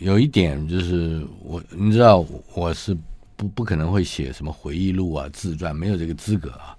[0.00, 2.96] 有一点就是我，你知道我是
[3.36, 6.76] 不不可能会写什么回忆录啊、自传，没有这个资格啊。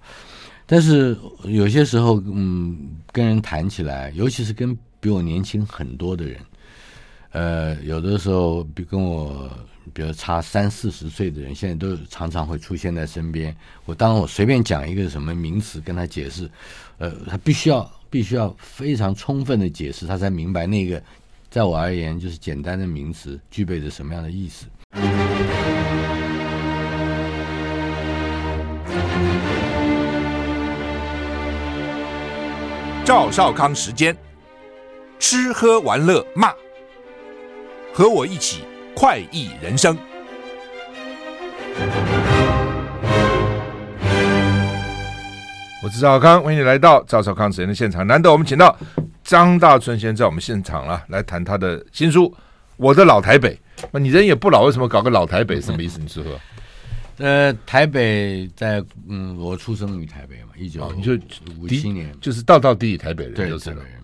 [0.66, 2.76] 但是有些时候，嗯，
[3.12, 6.40] 跟人谈起来，尤其是跟比我年轻很多的人，
[7.30, 9.48] 呃，有的时候比跟我
[9.92, 13.54] 比如差三四十岁的人，现在都常常会出现在身边。
[13.84, 16.50] 我当我随便讲一个什么名词跟他解释，
[16.98, 21.02] 呃，他必须要必须要非常充分的解释，他才明白那个
[21.52, 24.64] 在我而言就是简单的名词具备着什么样的意思。
[33.04, 34.16] 赵少康时间，
[35.18, 36.54] 吃喝玩乐骂，
[37.92, 38.64] 和我一起
[38.96, 39.94] 快意人生。
[45.84, 48.06] 我是赵少康，欢迎你来到赵少康时间的现场。
[48.06, 48.74] 难得我们请到
[49.32, 52.24] 张大春先生在我们现场啊，来谈他的新书
[52.76, 53.58] 《我的老台北》。
[53.90, 55.58] 那你人也不老，为什么搞个老台北？
[55.58, 55.98] 什么意思？
[55.98, 56.38] 你说说。
[57.16, 61.14] 呃，台北在嗯，我出生于台北嘛，一九你就
[61.58, 64.02] 五七年，就是道道地地台北人，对，台北人。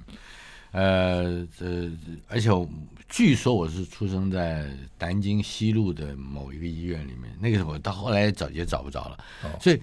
[0.73, 1.91] 呃，呃，
[2.27, 2.67] 而且我
[3.07, 4.65] 据说我是出生在
[4.99, 9.79] 南京西路的某一个医院里面，那个时候到后来找也找不着了，哦、所以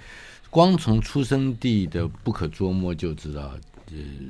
[0.50, 3.75] 光从出生地的不可捉摸就知道，呃，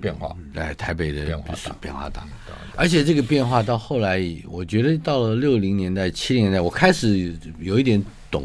[0.01, 2.27] 变化，来台北的变化大，变化大，
[2.75, 8.03] 而且这个变化到后来，我觉得到了六零年代、七零年代，我开始有一点。
[8.31, 8.43] 懂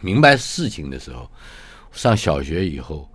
[0.00, 1.28] 明白事情的时候，
[1.90, 3.10] 上小学以后，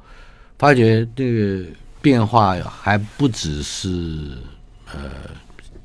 [0.57, 1.65] 发觉这个
[2.01, 4.37] 变化还不只是
[4.91, 5.11] 呃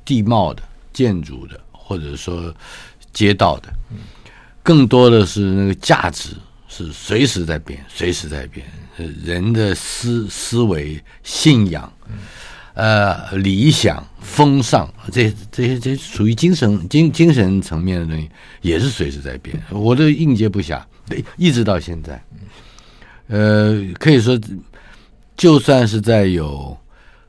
[0.03, 2.53] 地貌的、建筑的，或者说
[3.13, 3.71] 街道的，
[4.61, 6.31] 更多的是那个价值
[6.67, 8.67] 是随时在变，随时在变。
[9.03, 11.91] 人的思思维、信仰。
[12.73, 18.29] 呃，理想、风尚，这这些这些属于精神精精神层面的东西，
[18.61, 19.59] 也是随时在变。
[19.71, 22.23] 我都应接不暇，对，一直到现在。
[23.29, 24.39] 呃，可以说，
[25.35, 26.77] 就算是在有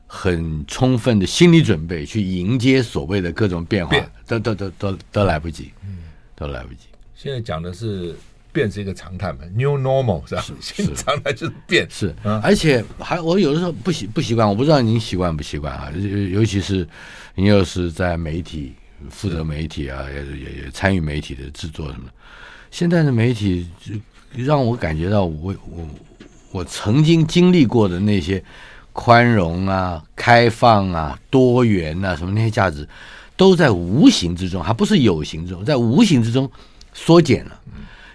[0.05, 5.97] 很充分的心理准备去迎接所谓的各种变化，变都都都都都来不及，嗯，
[6.35, 6.81] 都来不及。
[7.15, 8.15] 现在讲的是。
[8.51, 10.45] 变成一个常态嘛，New Normal 是吧？
[10.59, 15.91] 是常态就是变，是，而且还我有的时候不习不习惯，我不知道您习惯不习惯啊？
[16.31, 16.87] 尤其是
[17.35, 18.73] 您又是在媒体
[19.09, 22.13] 负责媒体啊，也也也参与媒体的制作什么的。
[22.71, 23.93] 现在的媒体就
[24.43, 25.87] 让我感觉到我，我我
[26.51, 28.43] 我曾经经历过的那些
[28.93, 32.87] 宽容啊、开放啊、多元啊什么那些价值，
[33.37, 36.49] 都在无形之中，还不是有形之中，在无形之中
[36.93, 37.59] 缩减了。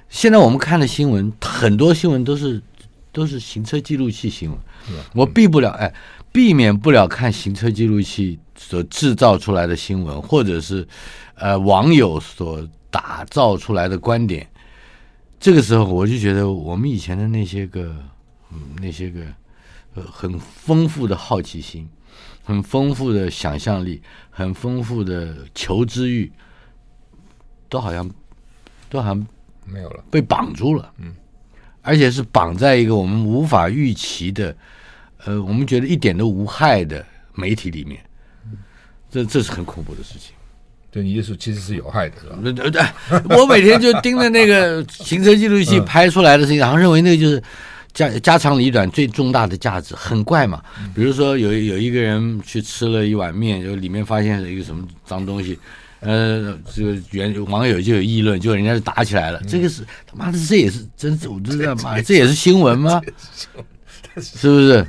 [0.08, 2.62] 现在我们看的新闻，很多新闻都是
[3.10, 4.58] 都是行车记录器新闻。
[5.12, 5.92] 我避不了，哎，
[6.30, 10.86] 避免不了看行车记录器所制造出来的新闻，或者是
[11.34, 14.48] 呃网友所打造出来的观点。
[15.40, 17.96] 这个时候，我就觉得我们以前的那些个，
[18.52, 19.20] 嗯，那些个
[19.94, 21.88] 呃很丰富的好奇心，
[22.44, 24.00] 很丰富的想象力，
[24.30, 26.30] 很丰富的求知欲，
[27.68, 28.08] 都好像
[28.88, 29.26] 都好像。
[29.66, 31.14] 没有了，被绑住了，嗯，
[31.82, 34.54] 而且是绑在一个我们无法预期的，
[35.24, 37.04] 呃，我们觉得一点都无害的
[37.34, 38.00] 媒体里面，
[39.10, 40.32] 这这是很恐怖的事情。
[40.90, 42.38] 对你意思其实是有害的，是吧？
[42.42, 42.82] 对对对，
[43.36, 47.42] 我每天就盯着那个行车记录器 拍出来的事情，然后认为那个就是
[47.92, 50.62] 家家长里短最重大的价值，很怪嘛。
[50.94, 55.58] 比如说有有一个人去吃了一碗面，就里面发现了一个什么脏东西。
[56.00, 59.40] 呃，这个原网友就有议论，就人家就打起来了。
[59.40, 63.00] 嗯、这个是他妈的，这也是真是，我真的妈，这也是新闻吗？
[64.20, 64.86] 是不是？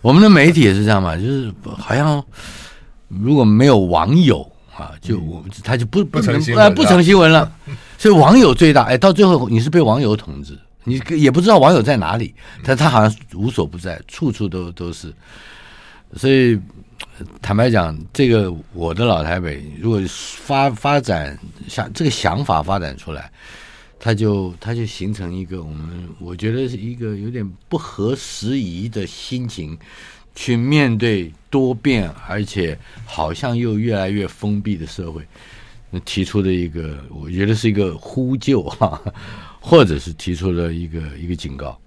[0.00, 1.16] 我们的媒体也是这样嘛？
[1.16, 2.24] 就是好像
[3.08, 4.40] 如果没有网友
[4.76, 7.52] 啊，就我、嗯、他就不不成啊不成新闻了。
[7.98, 15.12] 所以网友最大，哎，到最后你是被网友统治，你也不知道网友在哪里，但他好像无所不在，处处都都是。
[16.16, 16.60] 所以。
[17.40, 23.30] 坦白讲，这个我的老台北，如果发发展想这个想法发展出来，
[23.98, 29.78] 它就它就形成一个我们我觉得是一个有点不合时宜的心情，
[30.34, 35.22] 去面对多变而且好像又越来越封闭的社会，
[36.04, 39.00] 提出的一个我觉得是一个呼救哈，
[39.60, 41.78] 或者是提出了一个一个警告，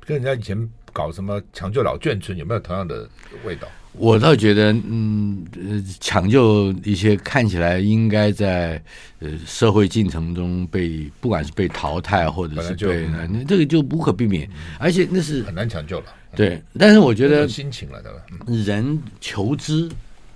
[0.00, 3.06] 跟人家以前搞什么抢救老眷村有没有同样的
[3.44, 3.68] 味道？
[3.92, 8.82] 我倒觉得，嗯，呃，抢救一些看起来应该在
[9.18, 14.48] 呃社会进程中被，不管是被淘汰或者是被，那、嗯、这个就无可避免，
[14.78, 16.06] 而且那是很难抢救了。
[16.34, 18.18] 对，但是我觉得心情了，对吧？
[18.64, 19.90] 人求知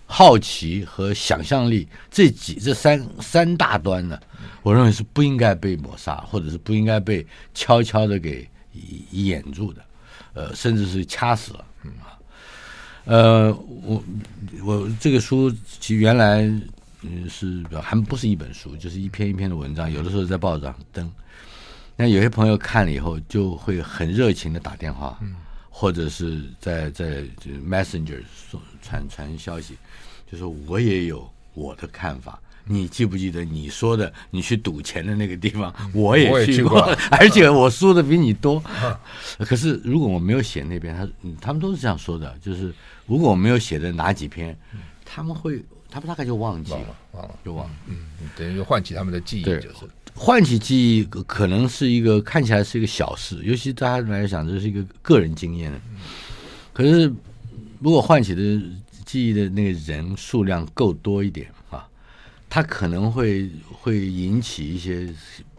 [0.05, 4.19] 好奇和想象力这几这三三大端呢，
[4.63, 8.47] 我认为是不应该被抹杀，或者是不应该被悄悄的给
[9.11, 9.83] 掩住的，
[10.35, 11.65] 呃，甚至是掐死了。
[11.83, 12.19] 嗯啊，
[13.05, 14.03] 呃，我
[14.65, 15.51] 我这个书
[15.81, 16.43] 其实原来
[17.03, 21.11] 嗯是还不是一本书，就是一篇一篇的文章，有的时候在报纸上登。
[21.97, 25.19] 那有些朋友看了以后，就会很热情的打电话，
[25.69, 28.23] 或者是在在就 Messenger
[28.81, 29.77] 传传消息，
[30.31, 32.41] 就说我也有我的看法。
[32.65, 35.75] 你记不记得你说的你去赌钱的那个地方？
[35.93, 36.81] 我也去过，
[37.11, 38.63] 而且我输的比你多。
[39.39, 41.09] 可是如果我没有写那边，他
[41.41, 42.73] 他们都是这样说的，就是
[43.07, 44.57] 如果我没有写的哪几篇，
[45.05, 47.71] 他们会他们大概就忘记了，忘了就忘了。
[47.89, 47.97] 嗯，
[48.37, 49.75] 等于就唤起他们的记忆，就是
[50.15, 55.73] 唤起记忆，可能是一个看起来是一个小事，尤其大家来讲，这是一个个人经验。
[56.73, 57.13] 可是
[57.81, 58.43] 如果唤起的
[59.05, 61.51] 记忆的那个人数量够多一点。
[62.51, 65.07] 他可能会会引起一些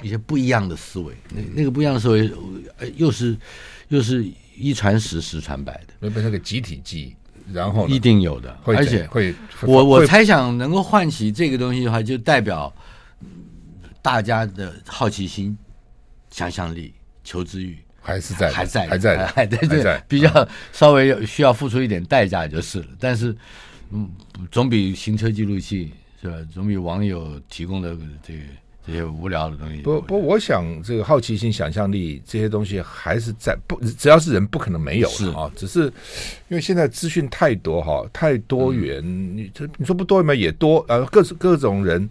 [0.02, 2.30] 一些不一样的思维，那那个不一样的思维，
[2.80, 3.36] 呃又是
[3.88, 12.72] 又是一传十，十传百的，变成个集体记忆，然后一定有的，而且会，我我猜想能够唤起这个东西的话，就代表
[14.02, 15.58] 大家的好奇心、
[16.30, 16.94] 想象力、
[17.24, 23.34] 求知欲还是在，还在，还在， 还在，还在，比较稍微需要付出一点代价就是了，但是
[23.92, 24.12] 嗯，
[24.52, 25.94] 总比行车记录器。
[26.22, 26.36] 是吧？
[26.54, 28.40] 总比网友提供的这个
[28.86, 29.82] 这些无聊的东西。
[29.82, 35.52] 不不，我想这个好奇心、想象力这些东西还是在不，只要是人，不可能没有的啊。
[35.56, 35.86] 只是
[36.48, 39.02] 因为现在资讯太多哈，太多元。
[39.04, 40.34] 嗯、你这你说不多吗？
[40.34, 42.10] 也多呃，各各种人。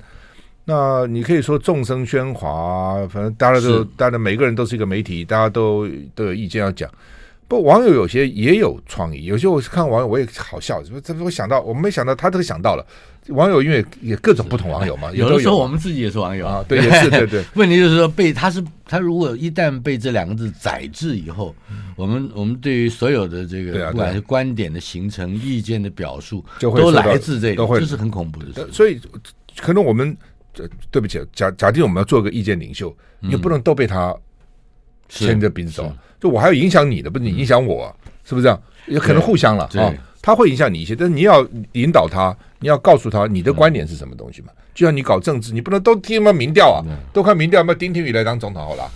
[0.65, 6.89] 那你可以说众生喧哗，反正大家都，大家每个人都是一个媒体，大家都都有意见要讲。
[7.51, 11.61] 不，网友有些也有创意，有些我是看网友我也好笑，怎么怎么会想到？
[11.63, 12.87] 我没想到，他都想到了。
[13.31, 17.45] 网友因为也各种不同网友嘛，有，的时候我们自己也是网友啊，对，也是对对。
[17.55, 28.73] 问题就是说被他是他如果一旦被这两个字宰制以后，嗯、我们我们对于所有的这个不管是观点的形成、意见的表述，就会都来自这个，这是很恐怖的事。
[28.73, 29.01] 所以
[29.57, 30.17] 可能我们
[30.93, 34.17] 对不起，假假定我们要做个意见领袖，你不能都被他
[35.09, 35.93] 牵着鼻子走。
[36.21, 37.95] 就我还要影响你的，不是你影响我，啊，
[38.25, 38.63] 是不是这样？
[38.87, 39.95] 也可能互相了啊。
[40.23, 44.49] 他会影响你一些，但是你要引导他，你要告诉他你的观点是什么东西嘛？
[44.75, 48.91] 就像你搞政治，你不能都听嘛民调啊，都看民调，那丁天宇来当总统好了？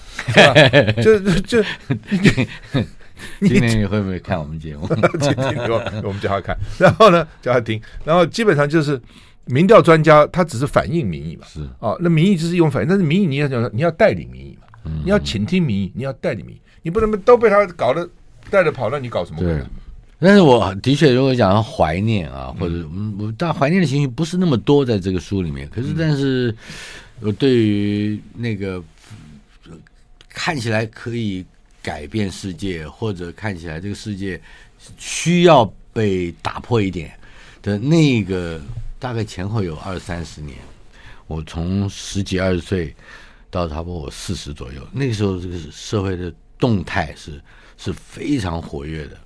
[1.03, 1.63] 就就
[3.41, 4.87] 今年你会不会看我们节目？
[6.05, 9.01] 我们叫他看，然后呢叫他听，然后基本上就是
[9.47, 11.47] 民调专家，他只是反映民意嘛。
[11.47, 16.61] 是啊，那民意就是用反映，但是民意你要讲，你要代理民意嘛，你要倾听民意，你要代理民意。
[16.85, 18.07] 你不能都被他搞得
[18.51, 19.41] 带着跑，那你搞什么？
[19.41, 19.63] 对，
[20.19, 25.67] 但是我的确如果讲怀念啊，或者嗯，我但怀念的情绪不是那么多在这个书里面。
[25.71, 26.55] 可是，但是
[27.21, 28.85] 我对于那个
[30.29, 31.43] 看起来可以
[31.83, 34.39] 改变世界，或者看起来这个世界
[34.99, 37.11] 需要被打破一点
[37.63, 38.61] 的那个，
[38.99, 40.59] 大概前后有二三十年，
[41.29, 42.95] 我从十几二十岁
[43.51, 46.31] 到差不多我四十左右，那个时候这个社会的。
[46.59, 47.41] 动态是
[47.77, 49.19] 是非常活跃的，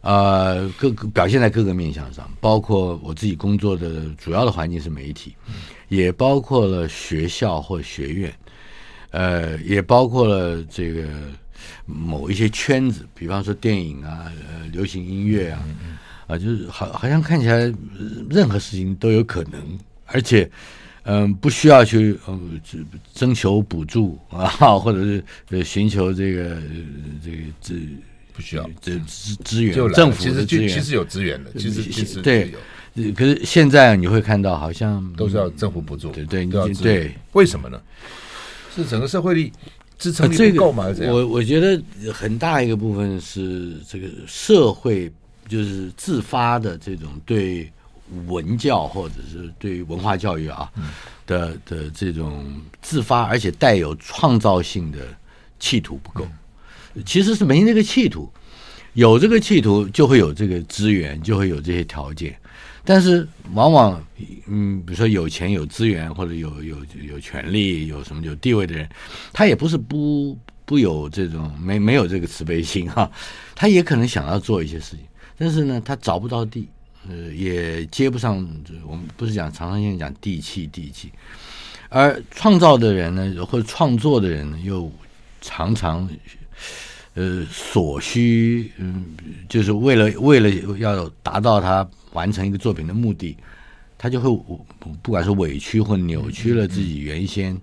[0.00, 5.34] 呃，各个表现在各个面向上，包括我自己工作的主要的环境是媒体，
[5.88, 8.34] 也包括了学校或学院，
[9.10, 11.08] 呃，也包括了这个
[11.86, 15.64] 某一些圈子，比方说电影啊，呃，流行音乐啊，
[16.26, 17.72] 啊，就是好好像看起来
[18.28, 20.50] 任何事情都有可能，而且。
[21.04, 22.60] 嗯，不需要去嗯
[23.12, 24.46] 征求补助啊，
[24.78, 26.56] 或者是呃寻求这个
[27.24, 27.80] 这个资
[28.32, 32.52] 不需要这资资源，政府的资源其实有资源的，其实其实对。
[33.16, 37.12] 可是现在你会看到，好像都是要政府补助，对对对对。
[37.32, 37.80] 为什么呢？
[38.76, 39.52] 是整个社会力
[39.98, 40.86] 支撑力不够吗？
[41.00, 41.82] 我我觉得
[42.12, 45.10] 很大一个部分是这个社会
[45.48, 47.68] 就是自发的这种对。
[48.26, 50.70] 文教或者是对于文化教育啊
[51.26, 54.98] 的的这种自发而且带有创造性的
[55.58, 56.26] 企图不够，
[57.06, 58.30] 其实是没那个企图，
[58.94, 62.36] 有这个企图就会有这个资源，就会有这些条件，
[62.84, 64.04] 但是往往
[64.46, 68.88] 嗯，比如说有钱有资源或者有有有权利有什么有地位的人，
[69.32, 73.10] 他也不是不不有这种没没有这个慈悲心哈，
[73.54, 75.06] 他也可能想要做一些事情，
[75.38, 76.68] 但是呢，他找不到地。
[77.08, 78.36] 呃，也接不上。
[78.86, 81.10] 我们不是讲常常现在讲地气地气，
[81.88, 84.90] 而创造的人呢，或者创作的人呢，又
[85.40, 86.08] 常常
[87.14, 89.04] 呃所需，嗯，
[89.48, 93.36] 就是为了为了要达到他完成一个作品的目的，
[93.98, 94.30] 他就会
[95.02, 97.60] 不管是委屈或扭曲了自己原先。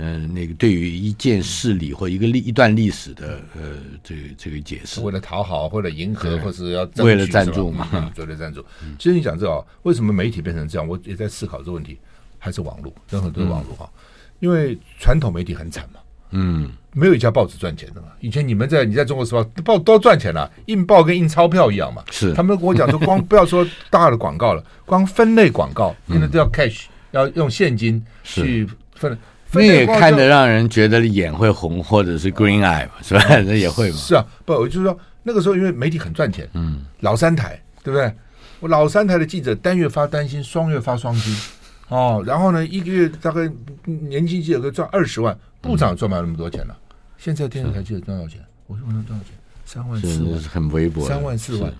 [0.00, 8.64] 呃，那个对于一件事理或一个历一段历史的呃，这个这个解释，为了讨好，或者迎合，或是要为了赞助嘛，为了赞助。
[8.98, 10.88] 其实你讲这个，为什么媒体变成这样？
[10.88, 11.98] 我也在思考这个问题，
[12.38, 13.90] 还是网络，任何都是网络哈。
[13.92, 14.00] 嗯、
[14.38, 18.08] 因为传统媒体很惨嘛，嗯，没有一家报纸赚钱的嘛。
[18.20, 22.02] 以前你们在你在中国时报报多赚钱了，啊，印报跟印钞票一样嘛。
[22.10, 29.14] 是，他们跟我讲说，光不要说大的广告了，光分类广告现在都要 cash，嗯、要用现金去分。
[29.52, 33.20] 那也看得让人觉得眼会红，或者是 green eye， 是吧？
[33.42, 33.96] 那也会嘛。
[33.96, 38.12] 是啊，不，我就是说那个时候，因为媒体很赚钱，嗯，老三台，对不对？
[38.60, 41.36] 我老三台的记者单月发单薪，双月发双薪，
[41.88, 43.50] 哦，然后呢，一个月大概
[43.84, 46.76] 年轻记者可以赚二十万，部长赚不了那么多钱了。
[47.18, 48.40] 现在电视台记者赚多少钱？
[48.66, 49.34] 我说我能赚多少钱？
[49.64, 51.72] 三万四万，很微薄，三万四万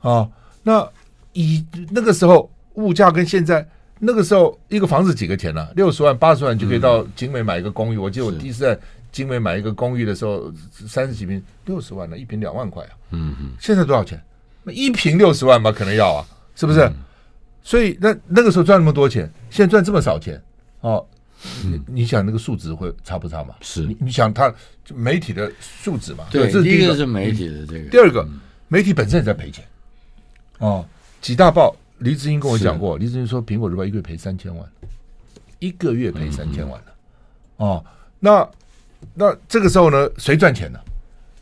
[0.00, 0.28] 啊。
[0.62, 0.88] 那
[1.32, 3.66] 以那个时候物价跟现在。
[3.98, 5.70] 那个时候一个房子几个钱呢、啊？
[5.74, 7.96] 六十万、八十万就可以到景美买一个公寓。
[7.96, 8.78] 嗯、我记得我第一次在
[9.10, 10.52] 景美买一个公寓的时候，
[10.86, 12.90] 三十几平，六十万呢，一平两万块啊。
[13.10, 13.50] 嗯嗯。
[13.60, 14.22] 现在多少钱？
[14.62, 16.80] 那一平六十万吧，可能要啊，是不是？
[16.80, 16.94] 嗯、
[17.62, 20.40] 所以那那个时候赚那么多钱，现在赚这么少钱，
[20.80, 21.04] 哦，
[21.64, 23.54] 嗯、你你想那个数值会差不差嘛？
[23.62, 23.82] 是。
[23.82, 24.52] 你你想它
[24.94, 26.24] 媒体的数值嘛？
[26.30, 27.90] 对，这是第一个，第一个是媒体的这个。
[27.90, 28.28] 第二个，
[28.68, 29.64] 媒体本身也在赔钱。
[30.58, 30.86] 哦，
[31.20, 31.74] 几大报。
[31.98, 34.66] 黎智英跟我讲过，黎智英说，《苹果日报》一个月赔三千万，
[35.58, 36.94] 一个月赔三千万了。
[37.56, 37.84] 哦，
[38.20, 38.48] 那
[39.14, 40.78] 那这个时候呢，谁赚钱呢？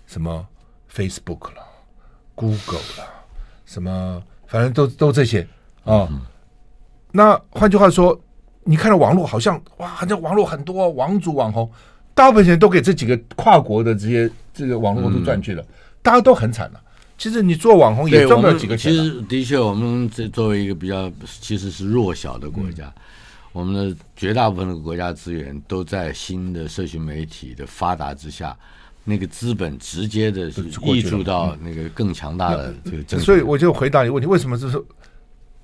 [0.06, 0.46] 什么
[0.92, 1.62] Facebook 了
[2.34, 3.06] ，Google 了，
[3.66, 5.46] 什么反正都都这些
[5.84, 6.08] 啊。
[7.12, 8.18] 那换句话说，
[8.64, 11.70] 你看到网络好像哇，好像网络很多网主网红，
[12.14, 15.62] 大部分钱都给这几个跨国的这些这个网络公司赚去了，
[16.02, 16.82] 大家都很惨了。
[17.18, 18.92] 其实你做网红也赚不了几个钱。
[18.92, 23.02] 其实的确，我们这作为一个比较其实是弱小的国家，嗯、
[23.52, 28.54] 我们的绝大部分的国家资源都在新的社群媒体的发达之下，
[29.04, 30.50] 那个资本直接的
[30.82, 33.18] 溢注到那个更强大的这个政。
[33.18, 34.82] 所以我就回答你问题：为什么就是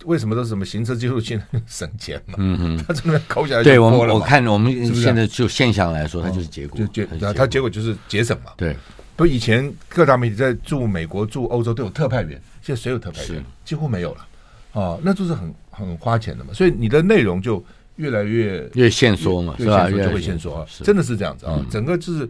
[0.05, 2.35] 为什么都是什么行车记录器省钱嘛？
[2.39, 8.53] 嗯嗯，他这边抠下来对我们我看我们现在就现象来说，它就是结果，就结它结果就是节省嘛。
[8.57, 8.75] 对。
[9.15, 13.45] 不，以前各大媒体在驻美国、驻欧洲都有特派员，现在谁有特派员？
[13.65, 14.27] 几乎没有了。
[14.73, 17.63] 哦，那就是很很花钱的嘛，所以你的内容就
[17.97, 19.91] 越来越越限缩嘛，是吧？
[19.91, 22.27] 就会限缩啊，真的是这样子啊，嗯、整个就是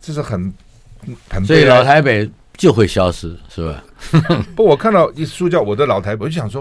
[0.00, 0.52] 就是很
[1.30, 1.46] 很。
[1.46, 3.84] 所以老台北就会消失，是吧？
[4.56, 6.60] 不，我看到一书叫《我的老台北》，我就想说，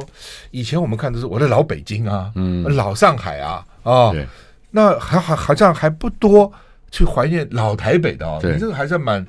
[0.52, 4.28] 以前我们看的是我的老北京啊，嗯，老上海啊，啊，对
[4.70, 6.54] 那还还好像还不多
[6.92, 9.26] 去怀念老台北的啊，对你这个还是蛮。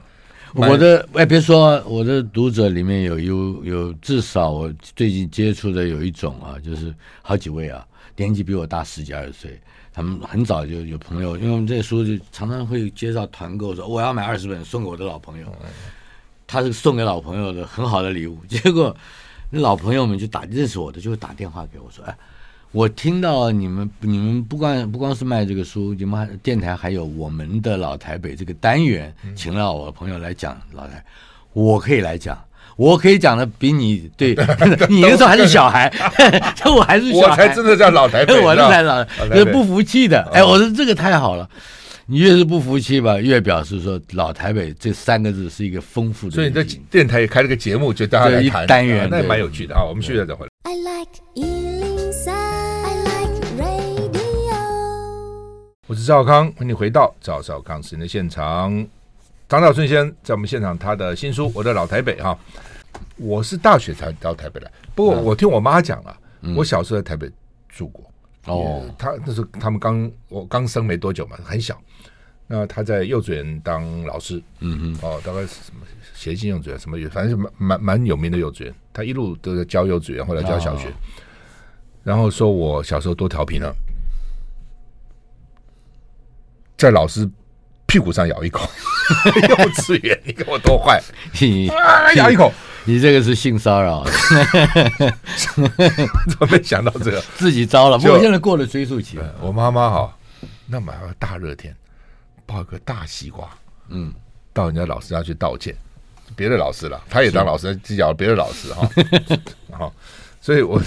[0.55, 7.87] 我的哎，别说我的读者里面有有有至少我最近接触的有一种啊，就是好几位啊，
[8.17, 9.61] 年纪比我大十几二十岁，
[9.93, 15.47] 他们很早就有朋友，因为我们这书就常常会介绍团购，说我要买二十本送给我的老朋友，
[16.47, 18.97] 他是送给老朋友的很好的礼物，结果
[19.51, 22.17] 那老朋友们就打认识我的就会打电话给我说，哎。
[22.77, 31.03] 我听到你们，你们不光不光是卖这个书，你们还电台还有我们的老台北这个单元，请了我的朋友来讲老台，
[31.55, 32.39] 我可以来讲，
[32.77, 34.35] 我可以讲的比你对，
[34.91, 35.91] 你那时候还是小孩，
[36.67, 40.21] 我还是小孩，我才真的叫老台北， 我是才老，就是不服气的。
[40.35, 41.49] 哎，我说这个太好了，
[42.05, 46.35] 你越是不服气吧，越表示说老台北这三个字是一个丰富的。
[46.35, 48.67] 所以你在电台也开了个节目，就大家来谈。
[48.67, 49.75] 单元，那也蛮有趣的。
[49.75, 49.83] 啊。
[49.83, 50.51] 我们现在再回来。
[50.65, 51.66] I like
[55.89, 58.73] 我是赵康，欢迎你回到赵少康时间的现场。
[59.49, 62.37] 张大春先生在我们现场，他的新书《我的老台北》哈，
[63.15, 66.17] 我是大学才到台北来，不过我听我妈讲了，
[66.57, 67.31] 我小时候在台北
[67.69, 68.05] 住过
[68.47, 68.83] 哦。
[68.99, 71.81] 他那时候他们刚我刚生没多久嘛，很小。
[72.49, 78.75] 那他在幼稚园当老师，嗯嗯，哦，大概是什么协进幼稚园什么，反正蛮蛮蛮有名的幼稚园。
[78.93, 80.93] 他一路都在教幼稚园，后来教小学。
[82.03, 83.73] 然后说我小时候多调皮呢。
[86.77, 87.29] 在老师
[87.87, 88.69] 屁股上咬一口，
[89.49, 91.01] 幼稚园，你给我多坏！
[91.41, 91.67] 你
[92.17, 92.53] 咬一口，
[92.85, 94.05] 你这个是性骚扰，
[95.49, 97.21] 怎么没想到这个？
[97.37, 97.97] 自己招了。
[97.99, 99.35] 不过现在过了追溯期了。
[99.41, 100.17] 我妈妈哈，
[100.67, 101.75] 那么大热天
[102.45, 103.49] 抱一个大西瓜，
[103.89, 104.13] 嗯，
[104.53, 105.75] 到人家老师家去道歉，
[106.35, 108.91] 别的老师了，他也当老师，咬别的老师哈，
[109.79, 109.93] 哈，
[110.41, 110.81] 所以我。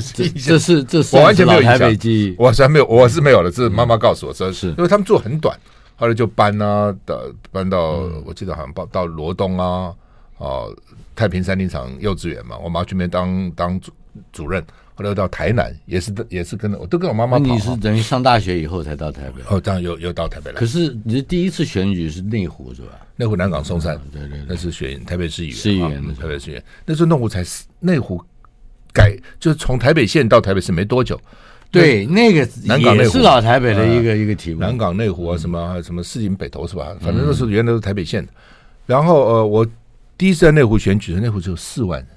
[0.44, 3.50] 这是这是我完全没有台北记忆，我是没有，我是没有的。
[3.50, 5.58] 这是妈妈告诉我说，是因为他们做很短，
[5.96, 9.94] 后来就搬啊，到搬到我记得好像到到罗东啊，
[10.38, 10.76] 哦，
[11.14, 13.92] 太平山林场幼稚园嘛，我妈去那边当当主
[14.32, 14.64] 主任。
[14.98, 17.44] 后来又到台南，也是也是跟着我都跟我妈妈跑。
[17.44, 19.42] 你是等于上大学以后才到台北？
[19.46, 20.58] 哦，这样又又到台北来。
[20.58, 22.92] 可是你的第一次选举是内湖是吧？
[23.14, 25.54] 内湖南港松山，嗯、对对对，那是选台北市议员。
[25.54, 27.44] 市议员的、嗯、台北市议员，那时候内湖才
[27.78, 28.24] 内湖
[28.96, 31.20] 改，就是从台北县到台北市没多久。
[31.70, 34.60] 对，那个南港内湖是老台北的一个、呃、一个题目。
[34.60, 36.96] 南港内湖啊，什么什么市井北投是吧？
[37.00, 38.32] 反正那时候原来都是台北县的。
[38.86, 39.66] 然后呃，我
[40.16, 42.08] 第一次在内湖选举，内湖只有四万人，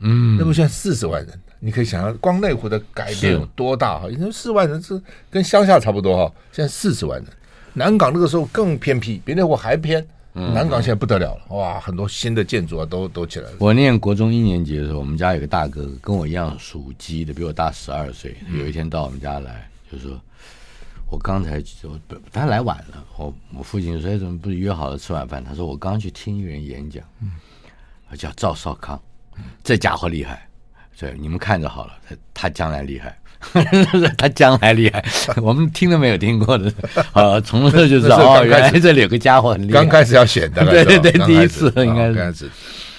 [0.00, 1.40] 嗯，内湖现在四十万人。
[1.58, 4.06] 你可以想象，光内湖的改变有多大哈？
[4.08, 7.28] 你说四万人是跟乡下差不多哈，现在四十万人。
[7.72, 10.06] 南港那个时候更偏僻，比内湖还偏。
[10.32, 13.56] 南港现在不得了了，哇，很多新的建筑啊都都起来了。
[13.58, 18.36] 我念国中一年级的时候，我们家有个大哥跟我一样属鸡的，比我大十二岁。
[18.52, 20.20] 有一天到我们家来，就说
[21.10, 21.98] ：“我刚才我
[22.32, 27.04] 他来晚了。”我我父亲说：“怎么不是约好了吃晚饭？”他说：“我刚去听一个人演讲，
[28.16, 29.00] 叫赵少康，
[29.64, 30.46] 这家伙厉害。”
[30.98, 33.18] 对，你们看着好了，他他将来厉害，
[34.18, 35.04] 他将来厉害，
[35.42, 36.72] 我们听都没有听过的，
[37.12, 39.80] 啊，从这就知道哦，原来这里有个家伙很厉害。
[39.80, 42.50] 刚开始要选的，对对对，第一次应该是刚开始，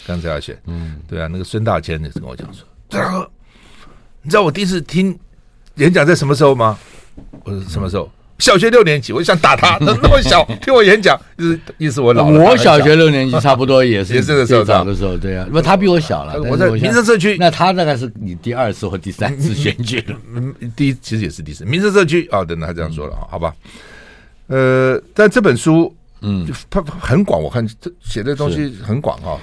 [0.07, 3.29] 刚开始要选，嗯，对啊，那个孙大千也是跟我讲说，大哥，
[4.21, 5.17] 你知道我第一次听
[5.75, 6.77] 演讲在什么时候吗？
[7.43, 8.09] 我说什么时候？
[8.41, 12.39] 小学六年级，我就想打他，他 那么小，听我演讲，就是意思我老了。
[12.43, 16.41] 我小学六年级差不多也是也 是个时候长的时候，对啊，因为他比我小了。
[16.49, 20.15] 我在民生社区，那他大概是你第二次或第三次选举了。
[20.35, 21.63] 嗯，第一其实也是第四。
[21.63, 23.53] 民生社区啊，等等，他这样说了，好吧？
[24.47, 29.39] 呃，但这本书，嗯，它很广，我看这写的东西很广啊。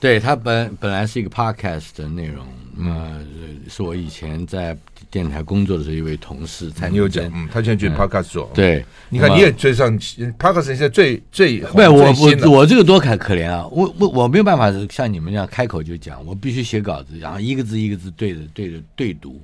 [0.00, 2.44] 对，它本本来是一个 podcast 的内容，
[2.78, 3.20] 呃，
[3.68, 4.76] 是我以前在。
[5.10, 19.40] 电台工作的时候，一位同事才有讲，嗯，他现在觉得 Podcast 做，对，你看你也追上 Podcast，现在最最不，我我我这个多可可怜啊，我我我没有办法像你们这样开口就讲，我必须写稿子，然后一个字一个字对着对着对读，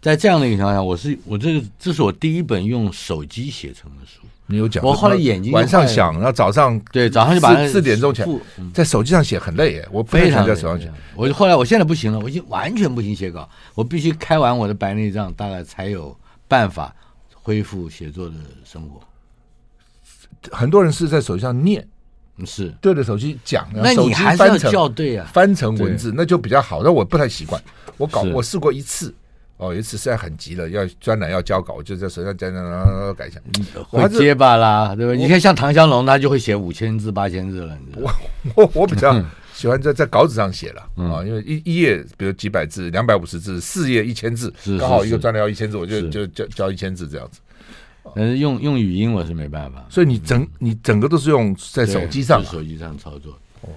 [0.00, 4.26] 在这样的一个情况下，我是我这个这是我第一本用手机写成的书。
[4.48, 8.28] 你有讲，我后来眼睛晚上想，然后早上对早上就把四点钟起来，
[8.72, 10.90] 在手机上写很累耶，我非常在手上写。
[11.14, 16.16] 我后来我现在不行了，我已经完全不行写稿，我必须开完我的白内障，大概才有
[16.46, 16.94] 办法
[17.34, 19.00] 恢复写作的生活。
[20.52, 21.84] 很多人是在手机上念，
[22.44, 26.84] 是对着手机讲，那你还是要校对啊，翻成文字那就比较好。
[26.84, 27.60] 那我不太习惯，
[27.96, 29.12] 我搞我试过一次。
[29.58, 33.40] 哦，有一次实在很急了，要专栏要交稿，我就在手上讲讲讲改一下，
[33.88, 35.14] 会结巴啦，对吧？
[35.14, 37.78] 你看像唐湘龙，他就会写五千字、八千字了。
[37.94, 38.12] 我
[38.54, 39.18] 我我比较
[39.54, 47.40] 喜欢在在稿纸上写了啊，因为一一页比如几百字、两百五十字，四页一千字，刚好一个专栏要一千字，我就就交交一千字这样子。
[48.14, 53.32] 但是用用语音我是没办法，所以你整你整个都是用在手机上，手机上操作。
[53.62, 53.70] 哦，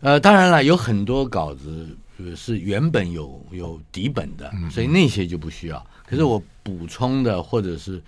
[0.00, 1.88] 呃，当然了，有很多稿子。
[2.36, 5.86] 是原本有有底本的，所以那些就不需要。
[6.06, 8.00] 可是我补充的或者是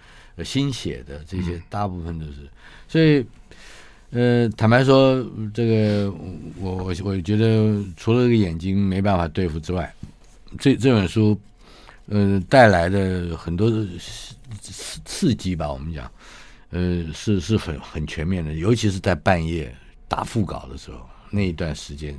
[0.44, 2.48] 新写的这些，大部分都是。
[2.86, 3.26] 所以，
[4.10, 6.12] 呃，坦白说，这个
[6.60, 9.92] 我我我觉得除了这个眼睛没办法对付之外，
[10.58, 11.36] 这这本书，
[12.06, 13.68] 呃，带来的很多
[14.60, 16.08] 刺刺激吧，我们讲，
[16.70, 19.74] 呃，是是很很全面的，尤其是在半夜
[20.06, 21.00] 打副稿的时候。
[21.30, 22.16] 那一段时间，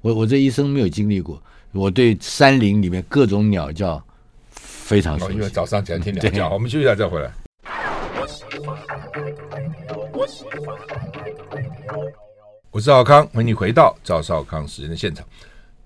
[0.00, 1.42] 我我这一生没有经历过。
[1.72, 4.02] 我对山林里面各种鸟叫
[4.50, 5.34] 非常熟悉。
[5.34, 7.30] 因为早上起来听鸟叫，我们休息一下再回来。
[12.70, 15.26] 我是赵康，欢迎你回到赵少康时间的现场。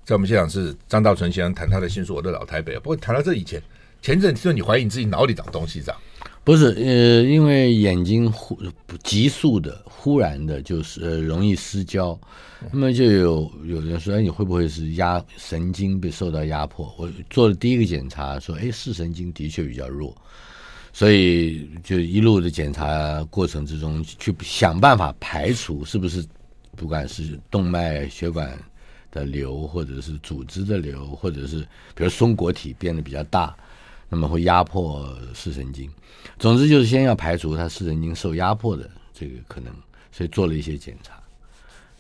[0.05, 2.77] 在我们现场是张大春先生谈他的新书《我的老台北》。
[2.81, 3.63] 不过谈到这以前，
[4.01, 6.01] 前阵听说你怀疑你自己脑里长东西，这样。
[6.45, 8.59] 不是，呃，因为眼睛忽
[9.05, 12.19] 急速的、忽然的，就是呃容易失焦，
[12.73, 16.93] 那么就有有人说，哎，你会不会是压神经被受到压迫？
[16.99, 20.13] 我做了第一个检查，说，哎，视神经的确比较弱，
[20.93, 26.25] 所以就一路的检查过程之中，去想办法排除是不是，
[26.75, 28.59] 不管是动脉血管
[29.13, 31.61] 的瘤，或者是组织的瘤，或者是
[31.95, 33.57] 比如松果体变得比较大。
[34.13, 35.89] 那么会压迫视神经，
[36.39, 39.73] 总之就是先要排除他视神经受压迫的这个可能，
[40.13, 41.15] 所以做了一些检查。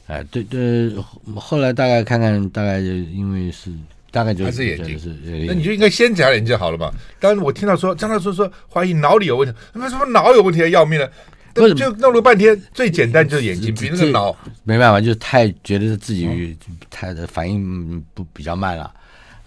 [0.09, 0.95] 哎，对对，
[1.35, 3.71] 后来大概看看，大概就因为是
[4.11, 5.09] 大概就是眼睛，是
[5.47, 6.93] 那你就应该先检查眼睛好了嘛。
[7.19, 11.11] 当然我听到说张大春说怀疑脑里有问题，那什么脑有问题要命了，
[11.55, 14.37] 不就弄了半天，最简单就是眼睛，比那个脑。
[14.65, 16.55] 没办法，就是太觉得自己
[16.91, 18.93] 太的反应不比较慢了。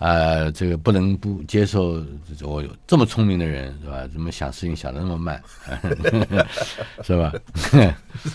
[0.05, 1.99] 啊、呃，这个不能不接受
[2.43, 4.07] 我有这么聪明的人是吧？
[4.13, 5.41] 怎么想事情想的那么慢，
[7.03, 7.33] 是吧？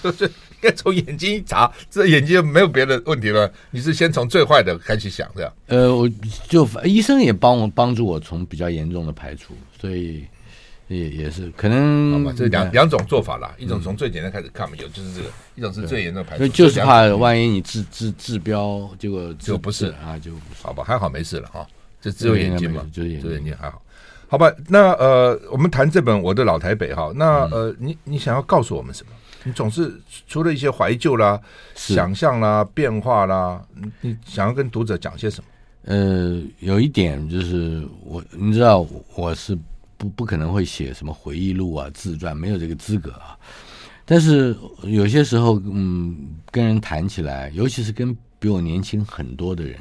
[0.03, 3.49] 应该从眼睛一查，这眼睛没有别的问题了。
[3.71, 5.53] 你是先从最坏的开始想，这样？
[5.69, 6.11] 呃，我
[6.49, 10.25] 就医生也帮我帮助我从比较严重的排除，所以。
[10.97, 21.65] 也也是可能，好吧，这两两种做法啦，一种从最简单开始看嘛，有就是这个，一种是最严重的排除，就是怕万一你治治治标，结果就不是啊，就好吧，还好没事了哈，
[22.01, 23.81] 这只有眼睛嘛，只有眼睛还好，
[24.27, 29.13] 好吧，那呃，我们谈这本《我的老台北》哈，那呃，你你想要告诉我们什么？
[29.45, 29.95] 你总是
[30.27, 31.41] 除了一些怀旧啦、
[31.77, 35.47] 想象啦、变化啦，你你想要跟读者讲些什么？
[35.85, 39.57] 呃，有一点就是我，你知道我是。
[40.01, 43.39] 不不可能会写什么回忆录啊、自传，没有这个资格啊。
[44.07, 46.17] 但是有些时候，嗯，
[46.51, 49.79] 跟人谈起来，尤其是跟比我年轻很多的人，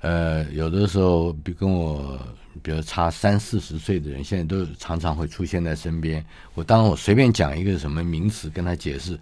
[0.00, 2.18] 呃，有的时候比跟我，
[2.60, 6.22] 比如差三四十岁的人，现在都常常会出现在身边。
[6.54, 9.16] 我当我随便讲一个什么名词跟他解释，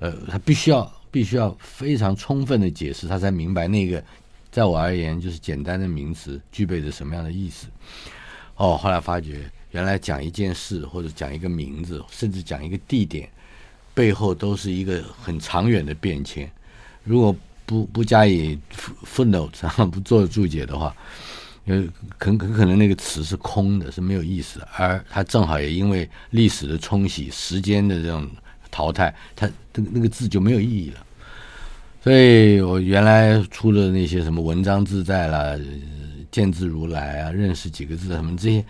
[0.00, 4.02] 呃，他必须要必须要非常充分的解释，他才明白那个
[4.50, 7.68] 在我而言就是简单的名词具备着什么样的意思。
[8.62, 9.40] 哦，后来发觉，
[9.72, 13.28] 原来讲一件事或者讲一个名字，甚至讲一个地点，
[13.92, 16.48] 背后都是一个很长远的变迁。
[17.02, 17.34] 如果
[17.66, 18.56] 不不加以
[19.04, 20.94] footnote，然后不做注解的话，
[21.64, 21.84] 呃，
[22.20, 24.60] 很很可能那个词是空的，是没有意思。
[24.76, 28.30] 而它正好也因为历史的冲洗、时间的这种
[28.70, 31.04] 淘汰，它那个那个字就没有意义了。
[32.00, 35.58] 所以我原来出的那些什么文章自在啦。
[36.32, 38.64] 见字如来啊，认识几个字什么这些，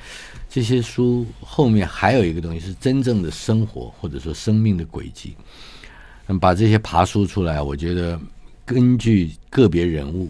[0.50, 5.34] 这些书后面还有一个东西是真正的生活或者说生命的轨迹。
[6.26, 8.20] 嗯，把这些爬书出来，我觉得
[8.64, 10.28] 根据个别人物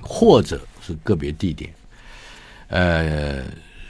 [0.00, 1.72] 或者是个别地点，
[2.68, 3.44] 呃，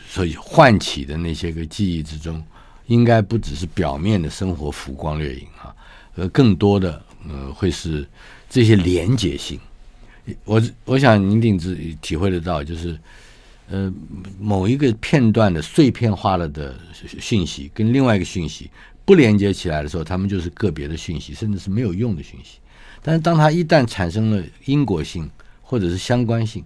[0.08, 2.44] 所以唤起的那些个记忆之中，
[2.86, 5.74] 应该不只是表面的生活浮光掠影啊，
[6.16, 8.06] 而更多的呃会是
[8.50, 9.58] 这些连结性。
[10.44, 12.96] 我我想您一定体体会得到，就是，
[13.68, 13.92] 呃，
[14.38, 16.78] 某一个片段的碎片化了的
[17.18, 18.70] 讯息，跟另外一个讯息
[19.04, 22.58] 不连接起来的时候，他们就是个别的讯息，甚至是没有用的讯息。
[23.02, 25.28] 但是，当它一旦产生了因果性
[25.60, 26.64] 或者是相关性，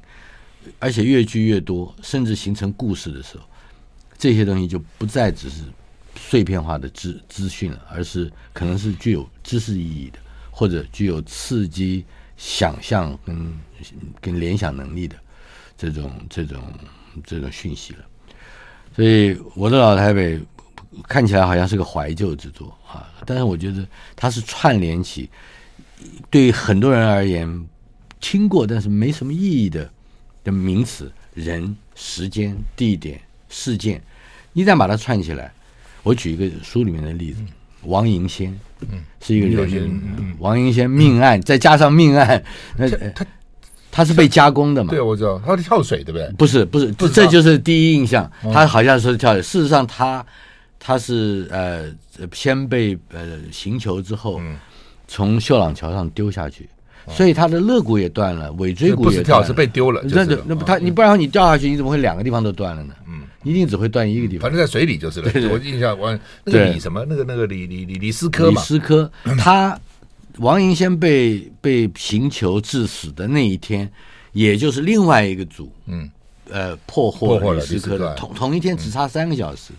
[0.78, 3.44] 而且越聚越多，甚至形成故事的时候，
[4.18, 5.62] 这些东西就不再只是
[6.14, 10.18] 碎片化的资资讯了，而是可能是具有知识意义的，
[10.50, 12.04] 或者具有刺激。
[12.37, 13.61] 想象跟
[14.20, 15.16] 跟联想能力的
[15.77, 16.61] 这种这种
[17.25, 18.01] 这种讯息了，
[18.94, 20.40] 所以我的老台北
[21.09, 25.29] 看起来好像是个怀旧之作啊，但是我觉得它是串联起
[26.31, 27.66] 对于很多人而言
[28.20, 29.90] 听过但是没什么意义的
[30.44, 34.03] 的名词、人、时间、地点、事件，
[34.53, 35.53] 一旦把它串起来，
[36.03, 37.42] 我举一个书里面的例子。
[37.87, 39.90] 王银仙，嗯，是一个人。
[40.38, 42.42] 王银仙命案，再加上命案，
[42.77, 43.27] 那他
[43.90, 44.90] 他是被加工的嘛？
[44.90, 46.29] 对，我知道，他是跳水，对不对？
[46.37, 48.31] 不是，不是，这就是第一印象。
[48.53, 50.25] 他好像是跳水，事实上他
[50.79, 51.87] 他是呃
[52.33, 54.40] 先被呃行球之后，
[55.09, 56.68] 从秀朗桥上丢下去，
[57.09, 60.03] 所以他的肋骨也断了，尾椎骨也断了，是被丢了。
[60.05, 62.94] 那那不他你不然你掉下去，你怎么会两个地方都断了呢？
[63.09, 63.22] 嗯。
[63.46, 65.30] 一定只会断一个地方，反正在水里就是了。
[65.30, 68.61] 对对对，我印象，我那个李什么，那个那个李李李李斯科嘛。
[68.61, 69.78] 李斯科， 他
[70.38, 73.88] 王银先被被刑求致死的那一天，
[74.32, 76.11] 也就是另外一个组，嗯，
[76.50, 79.72] 呃，破获了李师科的同同一天，只差三个小时。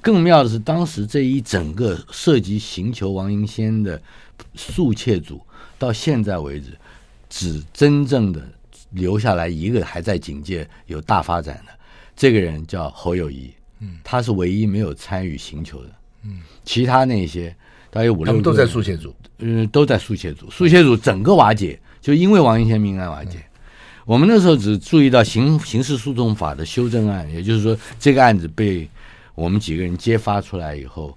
[0.00, 4.00] 更妙的是，当时这一整个涉及刑求王银先的
[4.54, 5.40] 速窃组，
[5.76, 6.66] 到现在为止，
[7.28, 8.40] 只真正的
[8.92, 11.72] 留下来一个还在警界有大发展的。
[12.18, 15.90] 这个人叫侯友谊，嗯，他是唯一没有参与刑求的，
[16.24, 17.54] 嗯，其他那些
[17.90, 23.38] 大约五六个都在速写组，嗯，都在速写组，速写组整个瓦解，就因为王迎先命案瓦解。
[24.04, 28.88] 我们那时候只注意到刑刑事诉讼法的修正案，也就是说这个案子被
[29.36, 31.16] 我们几个人揭发出来以后，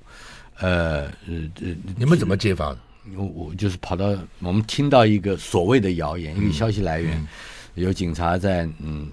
[0.60, 2.78] 呃呃呃，你们怎么揭发的？
[3.16, 7.28] 我我就是跑到我们听到一个所谓的谣言，一个消息来源。
[7.76, 9.10] 有警察在嗯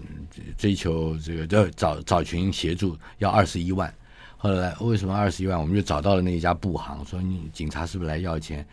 [0.56, 3.92] 追求这个，要找找群协助，要二十一万。
[4.36, 5.60] 后来为什么二十一万？
[5.60, 8.64] 我们就找到了那一家布行，说你警察是不是来要钱？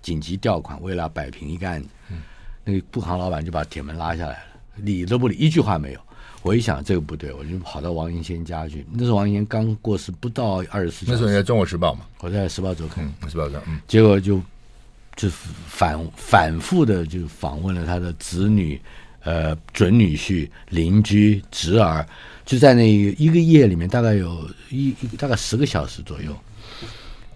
[0.00, 1.88] 紧急调款，为了摆平一个案子。
[2.10, 2.22] 嗯，
[2.64, 4.44] 那个布行老板就把铁门拉下来了，
[4.76, 6.00] 理都不理，一句话没有。
[6.42, 8.86] 我一想这个不对，我就跑到王银仙家去。
[8.92, 11.06] 那时候王银仙刚过世不到二十四。
[11.08, 12.06] 那时候你在《中国时报》嘛？
[12.20, 13.04] 我在《时报周刊》。
[13.22, 13.62] 嗯，《时报周刊》。
[13.66, 14.40] 嗯，结果就
[15.16, 18.80] 就反反复的就访问了他的子女。
[19.24, 22.06] 呃准女婿、邻居、侄儿，
[22.46, 26.32] 就在那一个夜里面，大概有一一大概十个小时左右，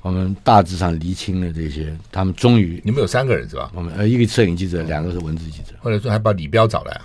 [0.03, 1.97] 我们大致上厘清了这些。
[2.13, 3.71] 他们终于，你们有三个人是吧？
[3.75, 5.75] 我们呃一个摄影记者，两个是文字记者。
[5.81, 7.03] 后来说还把李彪找来啊。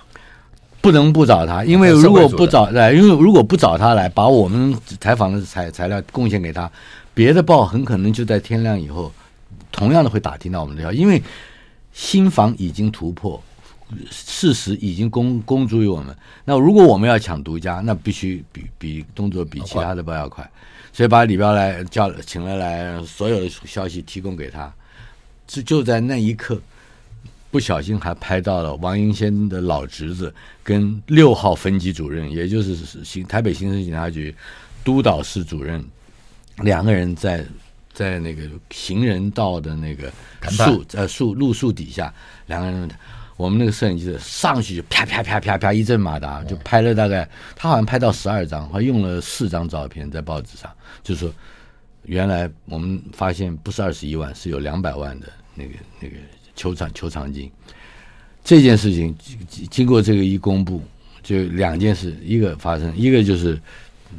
[0.81, 6.69] 不能不找他，因为如果不找，因为如果不找他来，把我们采访的材材料贡献给他，
[7.13, 9.09] 别的报很可能就在天亮以后，
[9.71, 11.23] 同样的会打听到我们的消息，因为
[11.93, 13.41] 新房已经突破，
[14.10, 16.15] 事实已经公公诸于我们。
[16.45, 20.49] 那如果我们要抢独家，那必须比比动作比其他的报要快，
[20.91, 24.73] 所以把李彪来叫请了来，所有的消息提供给他，
[25.47, 26.62] 就就在那一刻。
[27.51, 32.75] 不小心还拍到了王英先的老侄子跟六号分局主任，也就是
[33.06, 34.36] 新台北刑事警察局
[34.84, 35.86] 督导室主任
[36.63, 37.45] 两个人在
[37.93, 40.12] 在那个行人道的那个
[40.49, 42.12] 树呃树路树底下，
[42.47, 42.89] 两个人，
[43.37, 50.71] 我们那个摄影记者上去就啪啪啪啪啪一阵马达，就拍了大概他好像拍到十二张，还用了四张照片在报纸上，
[51.03, 51.33] 就说
[52.03, 56.15] 原来我们发现不是二十一万，是有两百万的那个那个。
[56.55, 57.51] 球场球场金
[58.43, 59.17] 这件事情
[59.71, 60.79] 经过这个一公布，
[61.23, 63.59] 就两件事，一个发生，一个就是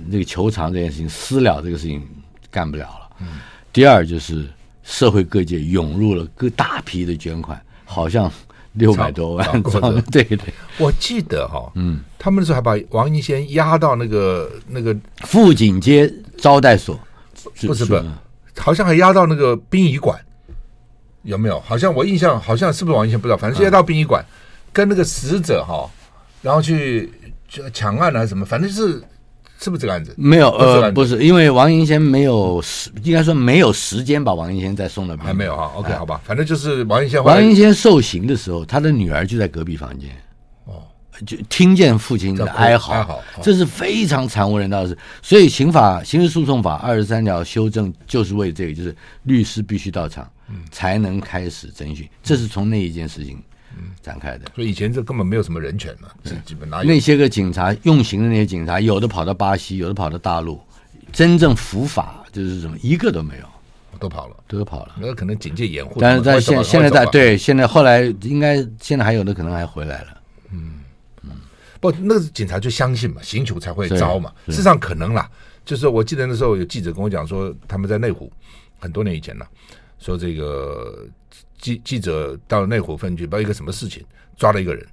[0.08, 2.04] 那个球场这件事情私了，这个事情
[2.50, 3.16] 干不了了。
[3.20, 3.38] 嗯。
[3.72, 4.48] 第二就是
[4.82, 8.28] 社会各界涌入了各大批的捐款，好像
[8.74, 9.62] 六百多万。
[10.12, 10.38] 对对，
[10.78, 16.98] 我记得哈，嗯，他们那时候还把王英先押到那个那个富锦街招待所，
[17.66, 18.04] 不是不是，
[18.58, 20.18] 好像还押到那个殡仪馆。
[21.22, 21.58] 有没有？
[21.60, 24.28] 好像我印象，好像是不是王英先不知道，反正现在到殡仪馆，嗯、
[24.74, 25.90] 跟那个死者哈，
[26.42, 27.10] 然后去
[27.72, 29.02] 抢案还是什么，反正是
[29.64, 30.14] 是不是这个案子？
[30.18, 35.26] 没有，呃，不是，因为王英仙没有时，应该说没有时间把王英仙再送到殡仪馆。
[35.28, 37.24] 还没有哈，OK，好吧，反正就是王英仙。
[37.24, 40.10] 王英仙受刑的时候，他的女儿就在隔壁房间。
[40.66, 40.82] 哦
[41.24, 44.98] 就听见父亲的哀嚎，哀嚎，这是非常惨无人道的事。
[45.22, 50.28] 所以刑法刑事诉讼法二十三条修正就是为这个，就是律师必须到场，
[50.72, 52.08] 才能开始侦讯。
[52.20, 53.40] 这是从那一件事情
[54.02, 54.44] 展开的。
[54.54, 56.88] 所以以前这根本没有什么人权嘛，是基本哪有？
[56.88, 60.60] 那些个警察用刑的那些警察，有的跑到巴西，有的跑到大陆，
[61.12, 63.46] 真正伏法就是什么一个都没有，
[63.98, 64.96] 都跑了，都跑了。
[65.00, 70.80] 那可能警戒掩护，但是在现现在在对现在后来应该现在还有的可能还回来了，嗯。
[71.80, 74.32] 不，那个警察就相信嘛，刑求才会招嘛。
[74.46, 75.30] 事实上可能啦，
[75.66, 78.32] 就是我记得那时候有记者跟我讲说，他们在内湖
[78.78, 79.46] 很多年以前了，
[79.98, 81.06] 说这个
[81.64, 84.04] 记记者到内湖分局，不知道一个什么事情，
[84.36, 84.86] 抓了一个人，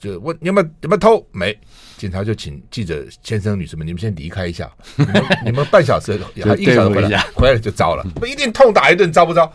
[0.00, 1.24] 就问你有没有有没有偷？
[1.30, 1.56] 没，
[1.96, 9.52] 警察就请记者先生女士们，你们先离开一下， 你们你们半小时一个小时回来，回来就招了，不一定痛打一顿招不招？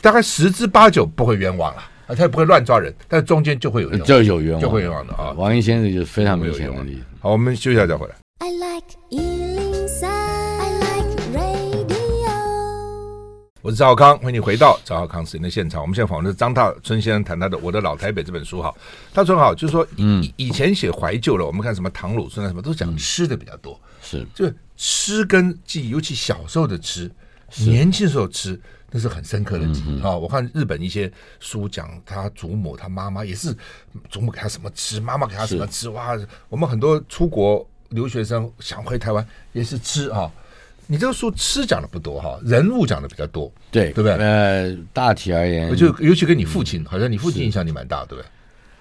[0.00, 1.82] 大概十之八九不会冤枉了。
[2.06, 5.32] 啊，他也不会乱抓人，但中间就会有就有冤枉，就会冤枉的啊。
[5.32, 7.02] 王英先生就是非常明显的例子。
[7.18, 8.14] 好，我们休息一下再回来。
[8.38, 9.35] I like
[13.66, 15.82] 我是赵浩康，欢迎你回到赵浩康时间的现场。
[15.82, 18.62] 我们现在访问的是张大春先生，谈他的《我的老台北》这本书。
[18.62, 18.72] 哈，
[19.12, 27.10] 大春好，就是说，嗯，以前写怀旧了，我们看什么唐鲁孙啊，什么都讲吃的比较多，是，就吃跟记忆，尤其小时候的吃，
[27.64, 28.56] 年轻时候吃。
[28.92, 30.18] 那是很深刻的记忆啊、嗯哦！
[30.20, 33.52] 我看日本一些书讲他祖母、他妈妈也是
[34.08, 35.88] 祖母给他什么吃，妈妈给他什么吃。
[35.88, 36.16] 哇！
[36.48, 40.32] 我们很多出国留学生想回台湾也是吃啊、哦。
[40.86, 44.12] 你这个书吃讲的不多哈，人物讲的比较多，对对不对？
[44.16, 48.26] 呃，大体而言，就尤其跟你父亲，好像你父亲影响你蛮大，对不对？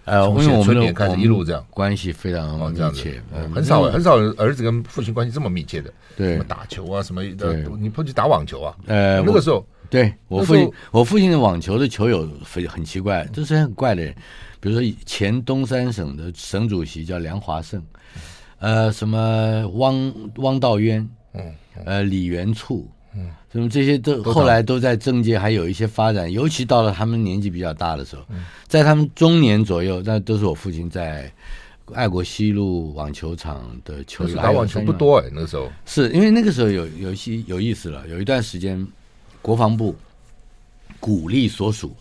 [0.05, 3.19] 呃，从我们年开始一路这样关系非常密切，
[3.53, 5.91] 很少很少儿子跟父亲关系这么密切的。
[6.15, 8.75] 对，什么打球啊，什么的，你不去打网球啊？
[8.85, 9.65] 呃，那个时候。
[9.87, 14.13] 对我父亲，我父亲的网球的球友非很奇怪，这是很怪的人。
[14.59, 17.81] 比如说前东三省的省主席叫梁华胜，
[18.57, 28.23] 呃，什么汪汪道渊，嗯，呃，李元簇，嗯，什么这些都后来都在政界还有一些发展，尤其到了他们年纪比较大的时候，
[28.67, 31.31] 在他们中年左右，那都是我父亲在
[31.93, 34.37] 爱国西路网球场的球员。
[34.37, 38.87] 打网球不多哎，那个时候是因为那个时候有有一些有意思了，有一段时间。
[39.41, 39.95] 国防部
[40.99, 41.95] 鼓励所属，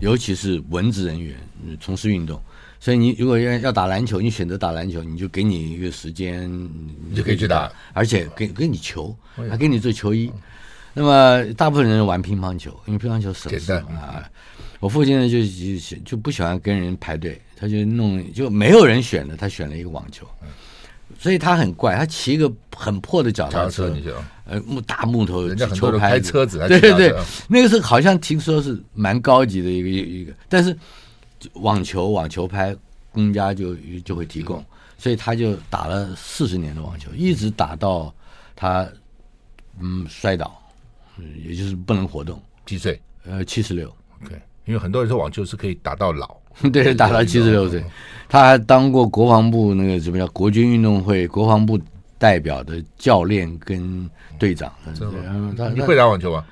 [0.00, 1.36] 尤其是文职人员
[1.80, 2.42] 从事运动。
[2.80, 6.48] 所以你如果要要打篮球，你选择打篮球，你就给你一个时间，
[7.08, 9.16] 你就可以去打，而且给给你球，
[9.50, 10.30] 还给你做球衣。
[10.94, 14.28] 那么大部分人玩乒乓球，因为乒乓球省事啊。
[14.80, 20.26] 我父亲呢就就就不喜欢跟人排队，他就弄就没有人选的，他选了一个网球。
[21.18, 23.92] 所以他很怪，他骑一个很破的脚踏车，
[24.44, 27.14] 呃，木大木头，人家很多人开车子，对对对，
[27.48, 30.76] 那个时候好像听说是蛮高级的一个一个，但是
[31.54, 32.74] 网球网球拍
[33.12, 33.74] 公家就
[34.04, 34.64] 就会提供，
[34.96, 38.12] 所以他就打了四十年的网球，一直打到
[38.54, 38.86] 他
[39.80, 40.60] 嗯摔倒，
[41.44, 42.40] 也就是不能活动。
[42.66, 43.00] 几岁？
[43.24, 43.88] 呃，七十六。
[44.22, 44.34] OK，
[44.66, 46.36] 因为很多人说网球是可以打到老，
[46.72, 47.82] 对，打到七十六岁。
[48.28, 51.78] 他还当过国防部那个什么叫国军运动会国防部
[52.18, 54.72] 代表的教练跟队长。
[54.86, 56.44] 嗯、他你会打网球吗？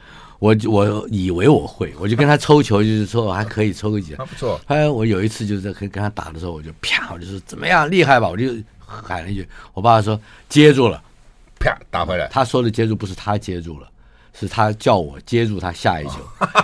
[0.47, 4.25] 我我以为我会，我就跟他抽球，就是说还可以抽个几下。
[4.25, 4.61] 不错。
[4.65, 9.49] 后来我有一次就是在跟跟他打的时候，我就啪，我就说怎么样厉害吧，我就喊了一句。
[9.75, 11.03] 我爸爸说接住了，
[11.59, 12.29] 啪打回来。
[12.29, 13.89] 他说的接住不是他接住了，
[14.33, 16.21] 是他叫我接住他下一球。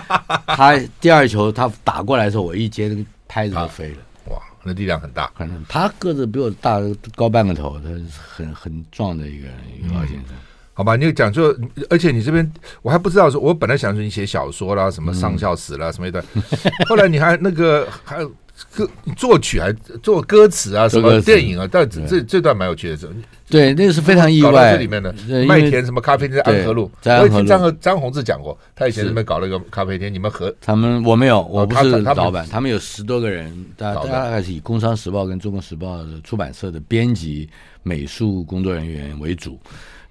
[0.47, 3.97] 他第二球他打过来的时候，我一接那个拍子就飞了。
[4.29, 5.29] 哇，那力量很大。
[5.37, 6.79] 可能他个子比我大
[7.15, 10.37] 高半个头，他是很很壮的一个一个老先生。
[10.75, 11.55] 好吧，你讲就，
[11.89, 16.23] 而且你这边我还不知道说，我本来想说你写小说啦，什么上校死了、嗯、什么一段，
[16.89, 18.25] 后来你还那个还
[18.71, 23.13] 歌作曲还做歌词啊，什么电影啊，但这这段蛮有趣的，时候
[23.49, 24.71] 对，那个是非常意外。
[24.71, 25.13] 这里面的
[25.45, 37.47] 麦田什么咖啡店在安和路，我听张和张宏志讲过，他以前那边搞了一个咖啡店，你们和他们我没有，我不是老板，他们有十多个人，大大概是以《工商时报》跟《中国时报》的出版社的编辑、
[37.83, 39.59] 美术工作人员为主。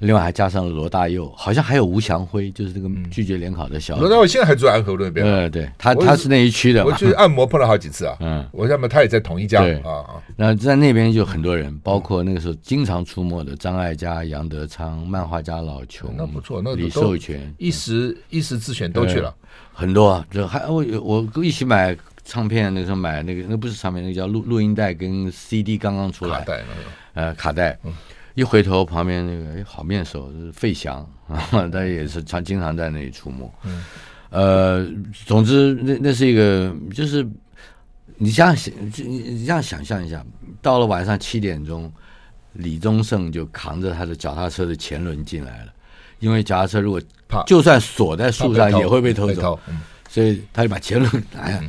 [0.02, 3.96] 另外还加上了罗大佑，好像还有吴祥辉，就是这个拒绝联考的小。
[3.98, 5.24] 罗大佑现在还住安和路那边。
[5.24, 6.84] 对对，他他是那一区的。
[6.84, 8.16] 我去按摩碰了好几次啊。
[8.18, 9.60] 嗯，我要么他也在同一家。
[9.60, 10.22] 对啊啊。
[10.34, 16.12] 那在那边就很多人，包括那个时候经常出没的张艾嘉、杨德昌、漫画家老琼。
[16.16, 19.32] 那不错，那李寿全一时一时之选都去了。
[19.72, 26.40] 很多啊，就还我我一起买唱片，那时候买那个那不是唱片，那个叫录录音带跟 CD 刚刚出来。
[26.40, 26.90] 卡带那个。
[27.14, 27.78] 呃，卡带。
[28.34, 31.38] 一回头，旁边那个哎，好面熟，是费翔啊，
[31.70, 33.52] 他也是常经常在那里出没。
[33.64, 33.84] 嗯，
[34.30, 34.86] 呃，
[35.26, 37.26] 总之，那那是一个，就是
[38.16, 40.24] 你这样想，你你这样想象一下，
[40.62, 41.92] 到了晚上七点钟，
[42.54, 45.72] 李宗盛就扛着他的脚踏车的前轮进来了，
[46.18, 47.00] 因为脚踏车如果
[47.46, 51.62] 就算锁在树上，也会被偷走，嗯、所以他就把前轮拿下。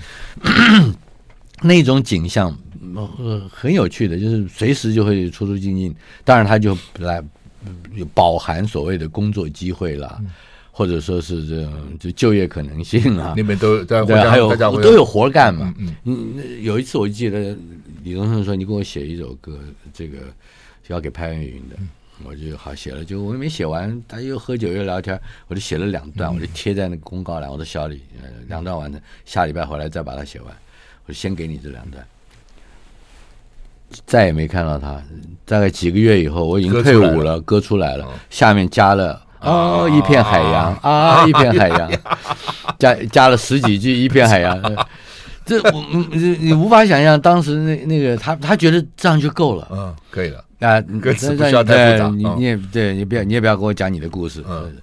[0.43, 0.95] 嗯、
[1.62, 2.58] 那种景象。
[2.95, 7.23] 呃，很有趣的，就是随时就会出出进进，当然他就来
[7.93, 10.29] 有饱含所谓的工作机会啦，嗯、
[10.71, 15.73] 或者说是这种就就业可能性啊，那边都对，还有都有活干嘛。
[15.77, 17.56] 嗯，嗯有一次我记得
[18.03, 19.60] 李宗盛说：“你给我写一首歌，
[19.93, 20.17] 这个
[20.88, 21.75] 要给潘越云的。
[21.79, 21.89] 嗯”
[22.25, 28.01] 我就好写了，就我也没写完，他又喝酒又聊天，我就写了两段，嗯、我就贴在那个公告栏，我说小李，
[28.47, 30.56] 两段完成，下礼拜回来再把它写完，
[31.06, 32.06] 我就先给你这两段。
[34.06, 35.01] 再也没看到他。
[35.45, 41.91] 大概几个月以后，我已经退伍了，歌出来了，下面加了啊一片海洋啊 一片海洋，
[42.79, 44.62] 加加了十几句 一片海洋。
[45.45, 50.43] 这我你你无法想象，当时那那个他他觉得这样就够了，嗯，可以了。
[50.60, 54.73] 啊，歌词不需要太复杂，你你也对你不要你也不要跟我讲你的故事，嗯，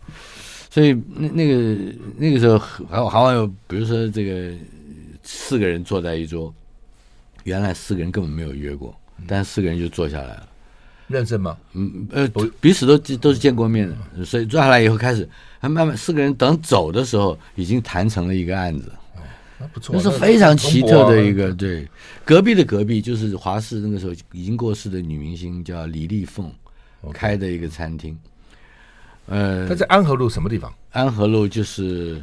[0.69, 1.77] 所以那那个
[2.19, 4.53] 那个时候还还有比如说这个
[5.23, 6.53] 四个人坐在一桌，
[7.45, 8.95] 原来四个人根本没有约过。
[9.27, 10.49] 但四个人就坐下来了，
[11.09, 11.57] 认识吗？
[11.75, 12.29] 嗯呃，
[12.61, 15.29] 彼此都都是见过面的，所以坐下来以后开始，
[15.59, 18.93] 还慢慢四个人等走的时候，已经谈成了一个案子。
[19.17, 19.23] 哦，
[19.59, 21.53] 那不错，那是非常奇特的一个。
[21.53, 21.89] 对，
[22.25, 26.51] 隔壁的隔壁就是华视那个时候已经过世的女明星叫李丽凤
[27.13, 28.17] 开的一个餐厅。
[29.27, 30.73] 呃，他在安和路什么地方？
[30.91, 32.21] 安和路就是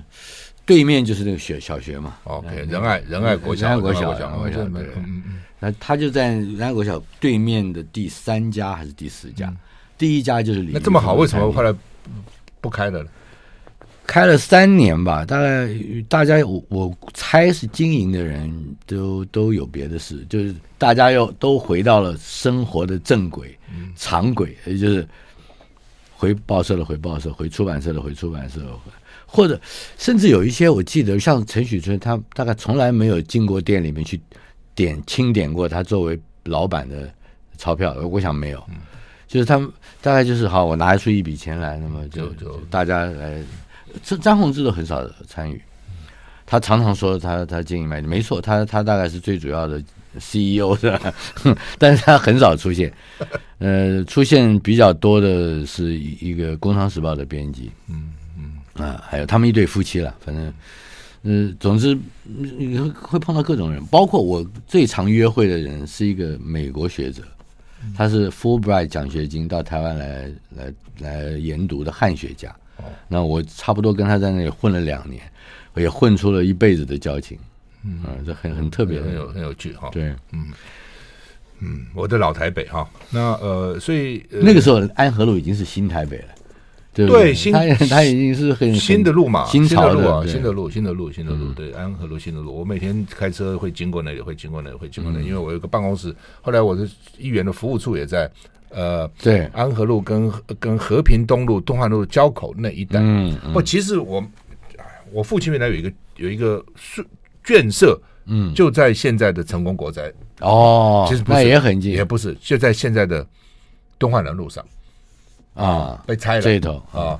[0.65, 2.17] 对面就是那个学小学嘛。
[2.25, 4.19] OK，仁爱仁爱国小，仁爱国小，
[4.67, 5.23] 嗯嗯。
[5.59, 9.47] 那他就在南国小对面的第三家还是第四家？
[9.47, 9.57] 嗯、
[9.97, 10.71] 第一家就是李。
[10.71, 11.73] 那这么好，为什么后来
[12.61, 13.09] 不开了呢？
[14.05, 15.67] 开了三年吧，大概
[16.07, 18.49] 大家我我猜是经营的人
[18.85, 25.05] 都都有别的事，就是大家又都回到了生活的正轨、嗯、常轨，也就是
[26.15, 28.61] 回报社的回报社，回出版社的回出版社，
[29.25, 29.59] 或者
[29.97, 34.21] 甚至有一些我记得像陈许春，他大概从来没有进过店里面去。
[34.77, 37.11] 点清点过他作为老板的
[37.57, 38.75] 钞票，我想没有，嗯、
[39.27, 39.67] 就是他们
[40.01, 43.41] 大概就是好，我拿出一笔钱来，那么就就大家来，
[44.03, 45.59] 这张宏志都很少参与，
[46.45, 49.81] 他常常说他他经营卖没错，他他大概是最主要的
[50.17, 51.11] CEO 是吧？
[51.79, 52.93] 但是他很少出现，
[53.57, 60.53] 呃，出现比较多的是一个《工商时报》的编辑，嗯嗯啊，还有他们一对夫妻了，反正。
[61.23, 67.23] 嗯，总之你会会碰到各种人，包括我最常约会的人是一个美国学者，
[67.95, 72.49] 他是 Fulbright 奖学金到台湾来来来研读的汉学家。
[72.77, 75.21] 哦，那我差不多跟他在那里混了两年，
[75.73, 77.37] 我也混出了一辈子的交情。
[77.83, 79.89] 嗯，这很很特别，很有很有趣哈。
[79.91, 80.47] 对，嗯，
[81.59, 86.27] 嗯，我的老台北哈，那呃，所以、呃、那个时候安和路已经是新台北了，
[87.05, 87.33] 对？
[87.33, 92.57] 新它它已经是很新的路嘛，新潮的路啊，新的路，新的路，新的路，嗯对，安和路新的路。
[92.57, 96.87] 我每天开车会经过那里，会经过那里，会经过那里，嗯因为我有个办公室，后来我的
[97.17, 98.29] 议员的服务处也在
[98.69, 102.99] 呃，对安和路跟跟和平东路、东汉路交口那一带。
[102.99, 104.23] 嗯，不，其实我
[105.11, 106.63] 我父亲原来有一个有一个
[107.45, 110.11] 眷舍，嗯，就在现在的成功国宅。
[110.41, 113.25] 哦，其实不是那也很近，也不是，就在现在的
[113.97, 114.63] 东汉南路上
[115.57, 117.19] 啊，被拆了这一头啊。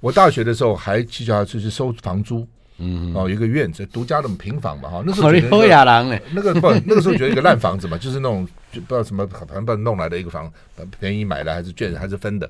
[0.00, 2.46] 我大学的时候还骑脚踏车去收房租，
[2.78, 5.02] 嗯，哦，一个院子独家的平房嘛哈。
[5.04, 10.48] 那时候好的，觉得 那个不，那个时候觉得一个烂房子嘛， 就是那种就不知道什么反正弄来的一个房，
[11.00, 12.48] 便宜买的还是卷还是分的。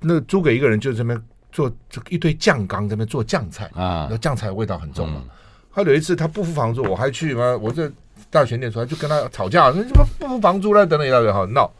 [0.00, 1.20] 那租给一个人，就这边
[1.52, 1.70] 做
[2.08, 5.22] 一堆酱缸，这边做酱菜啊那酱菜味道很重嘛。
[5.70, 7.88] 后来有一次他不付房租，我还去嘛，我这
[8.30, 10.84] 大学念出来就跟他吵架，那怎么不付房租了？
[10.84, 11.70] 等等一大堆哈闹。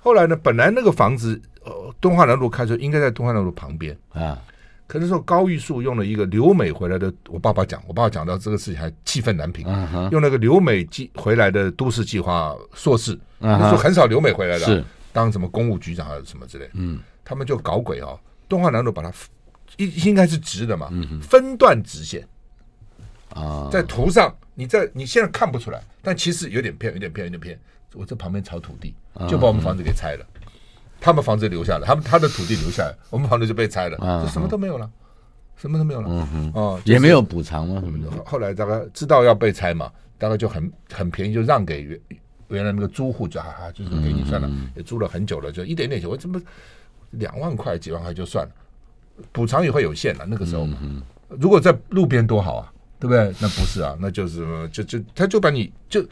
[0.00, 3.96] 后来呢，本来那个房子呃东华南路开车应该在东华南路旁边。
[4.10, 4.38] 啊，
[4.86, 9.66] 可是说高玉树用了一个留美回来的，我爸爸讲，我爸爸讲到这个事情还气愤难平，
[10.10, 14.84] 用那个留美计回来的都市计划硕士，那时候很少留美回来的啊，是。
[15.12, 19.12] 当什么公务局长还是什么之类，嗯，他们就搞鬼哦，东华南路把它
[19.76, 22.26] 应应该是直的嘛，嗯分段直线。
[23.34, 27.58] 啊，在图上，你在你现在看不出来，但其实有点偏，有点偏，有点偏。
[27.94, 28.94] 我这旁边炒土地，
[29.28, 30.26] 就把我们房子给拆了，
[31.02, 34.88] 他们房子留下来，他们他的土地留下来，我们房子就被拆了，就什么都没有了，
[35.56, 36.08] 什么都没有了。
[36.08, 37.80] 嗯哼，哦，也没有补偿吗？
[37.84, 38.24] 什么的？
[38.24, 42.00] 后来大概知道要被拆嘛，大概就很很便宜，就让给原
[42.48, 46.40] 原来那个租户，就哈哈，就是给你算了，也租了很久了，就一点点钱，我怎么
[47.10, 48.52] 两万块几万块就算了，
[49.32, 50.78] 补偿也会有限了，那个时候嘛，
[51.28, 52.72] 如果在路边多好啊。
[53.02, 53.34] 对不对？
[53.40, 56.06] 那不是啊，那就是就就他就把你就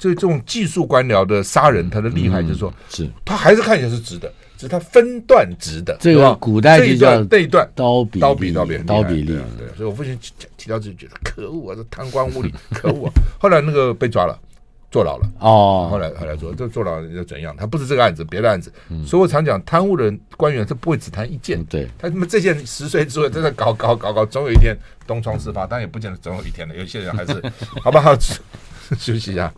[0.00, 5.94] 就这种技术官僚的杀人，他的厉害就是说，是他还是看起来是直的，只是他分段直的。
[6.00, 9.26] 这个古代就叫这一段刀比刀笔刀笔刀比例。
[9.58, 10.18] 对，所以我父亲
[10.56, 13.12] 提到这就觉得可恶啊，这贪官污吏， 可恶啊。
[13.38, 14.34] 后来那个被抓了，
[14.90, 15.28] 坐牢了。
[15.40, 17.54] 哦，后来后来说这坐牢又怎样？
[17.54, 18.72] 他不是这个案子，别的案子。
[19.06, 21.62] 所以我常讲，贪污的官员他不会只贪一件。
[21.66, 24.74] 对，他他妈这件十岁之后真的搞搞搞搞，总有一天
[25.06, 26.74] 东窗事发，当然也不见得总有一天的。
[26.74, 27.42] 有些人还是
[27.82, 28.16] 好不好？
[28.98, 29.52] 休息一下。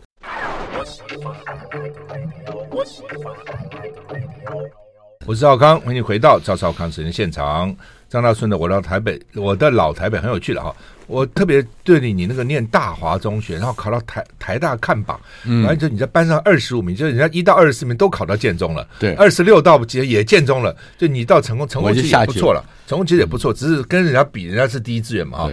[5.25, 7.75] 我是赵康，欢迎回到赵少康时间现场。
[8.09, 10.75] 张大顺的我到台北，我的老台北很有趣的哈。
[11.07, 25.51] 我特别对你，你那个念大华中学，然后考到台台大看榜，完了之后你在班上二十五名，就是人家一到二十四名都考到建中了，对，二十六到也也建中了，就你到成功，成功其实也不错了，了成功其实也不错，只是跟人家比，人家是第一志愿嘛哈。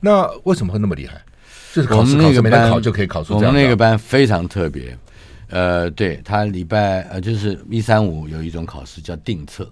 [0.00, 1.20] 那为什么会那么厉害？
[1.74, 3.48] 就是考试考试没得考就可以考出这样。
[3.48, 4.96] 我们那个班非常特别，
[5.48, 9.70] 呃，对他礼拜呃就是一三五有一种考试叫定测，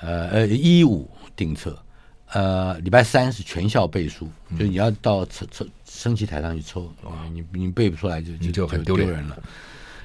[0.00, 1.10] 呃呃一五。
[1.36, 1.76] 定测，
[2.32, 9.36] 呃，礼拜三是全校背书，嗯、就你要到抽抽升旗台上去抽，哦、你你背不出来就就就很丢人了。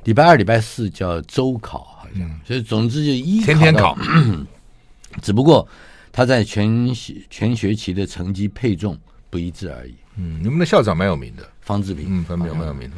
[0.05, 3.95] 礼拜二、礼拜四叫周考，好像，嗯、所以总之就一天天考，
[5.22, 5.67] 只不过
[6.11, 6.91] 他在全
[7.30, 8.97] 全学期的成绩配重
[9.30, 9.93] 不一致而已。
[10.20, 12.95] 嗯，你们的校长蛮有名的，方志平，嗯，方志平蛮有名的。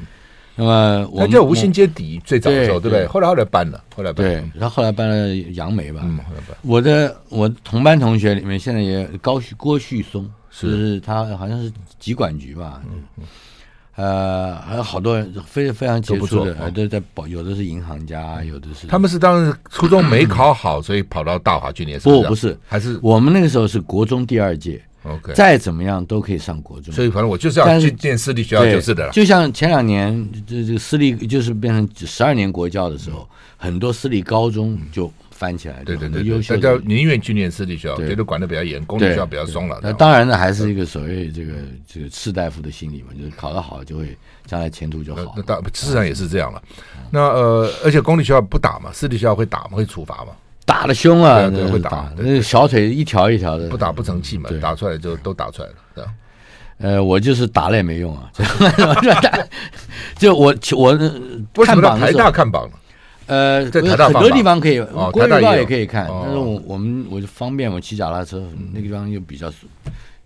[0.55, 3.07] 那么我他叫吴兴街底最早的时候，对不对？
[3.07, 6.01] 后来后来搬了，后来搬对，他后后来搬了杨梅吧。
[6.03, 6.57] 嗯，后来搬。
[6.63, 12.81] 我的我同班同学里面，现在也高旭郭旭松，是他好像是疾管局吧。
[12.91, 13.23] 嗯嗯。
[13.95, 18.87] 呃，还有好多人非非常杰出的，都在保，有的是银行家，有的是。
[18.87, 21.99] 他们是当时初中没考好，所以跑到大华去念。
[21.99, 24.81] 不，不是，还是我们那个时候是国中第二届。
[25.03, 29.11] OK，再怎么样都可以上国中，所以反正我就是要去建私立学校就是的了。
[29.11, 33.27] 就像前两年这这个私立就是变成十二年国教的时候，
[33.57, 39.79] 很多私立高中就翻起来，对对对，优秀大家宁愿去念私立学校，觉得管的比较严，公立学校比较松了。
[39.81, 41.53] 那当然呢，还是一个所谓这个
[41.87, 45.33] 这个士大夫的心理嘛，就是考得好就会将来前途就好。
[45.35, 46.61] 那当事实上也是这样了。
[47.09, 50.31] 那呃，而且公立学校不打嘛，私立学校会打嘛，会处罚嘛。
[50.65, 51.49] 打的凶啊！
[51.49, 56.03] 对，会打，那小腿一条一条的，不打不成器嘛，打出来就都打出来了，对？
[56.77, 58.31] 呃，我就是打了也没用啊，
[60.17, 62.71] 就我我看榜台大看榜了，
[63.27, 68.43] 呃，在台大很多地方可以，哦，国语报也可以看，但是我我们我就方便，我骑脚踏车，
[68.73, 69.51] 那个地方又比较，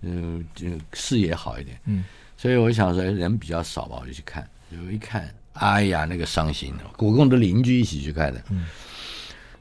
[0.01, 2.05] 嗯，就视野好一点，嗯，
[2.37, 8.65] 所以我想说人比较少吧，我就去看，就一看，哎呀，那个伤心，我跟我的邻居一起去看的，嗯。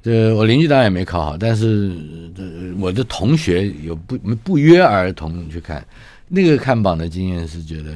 [0.04, 1.96] 这我邻居当然也没考好，但是
[2.36, 2.44] 这
[2.78, 5.82] 我的同学有不不约而同去看，
[6.28, 7.92] 那个看榜的经验是觉得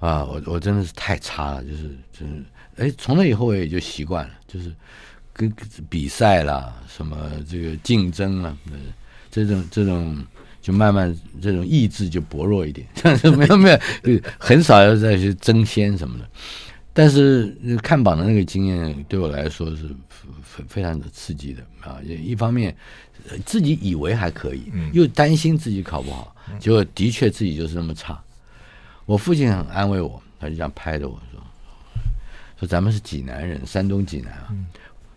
[0.00, 2.42] 啊，我我真的是太差了，就是就是
[2.78, 4.74] 哎，从那以后我也就习惯了，就是
[5.32, 5.48] 跟
[5.88, 8.56] 比赛啦，什么这个竞争啊，
[9.30, 10.18] 这种这种
[10.60, 12.84] 就慢慢这种意志就薄弱一点，
[13.38, 16.28] 没有没有，很少要再去争先什么的。
[17.00, 19.88] 但是看榜的那个经验对我来说是
[20.42, 21.96] 非非常的刺激的啊！
[22.04, 22.76] 一方面
[23.46, 28.20] 自己以为还可以，又担心自己考不好，结果的确自己就是那么差。
[29.06, 31.40] 我父亲很安慰我，他就这样拍着我说
[32.60, 34.52] ：“说咱们是济南人，山东济南啊，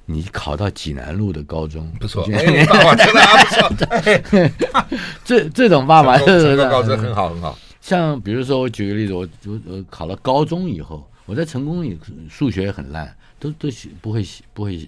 [0.06, 4.50] 你考到济南路的高中不错，爸爸真的不错。
[5.26, 7.60] 这这种爸爸就是高中很好很好。
[7.82, 11.98] 像比如说，我举个例子，我我我考了高中以后。”我在成功里
[12.30, 13.70] 数学也很烂，都都
[14.02, 14.88] 不会写不会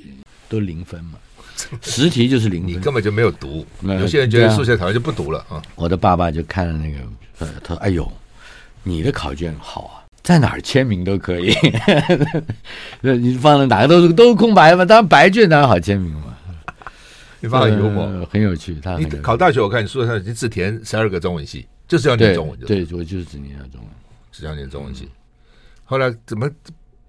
[0.50, 1.18] 都零分嘛，
[1.82, 3.66] 十题就是零分，你根本就没有读。
[3.82, 5.62] 有些人觉得数学讨厌就不读了啊。
[5.76, 7.00] 我的爸爸就看了那个，
[7.40, 8.12] 呃他说：“哎呦，
[8.84, 11.56] 你的考卷好啊，在哪儿签名都可以。
[13.02, 16.36] 那你放在哪个都是都是空白嘛，当然白卷当然好签名嘛。
[17.40, 18.76] ”你爸爸很幽默，很有趣。
[18.82, 22.60] 他你考大学，我看你书上已经只填十二个中文系，就是要念中文。
[22.60, 23.90] 对，我就是只念中文，
[24.32, 25.08] 只要念中文系。
[25.86, 26.50] 后来怎么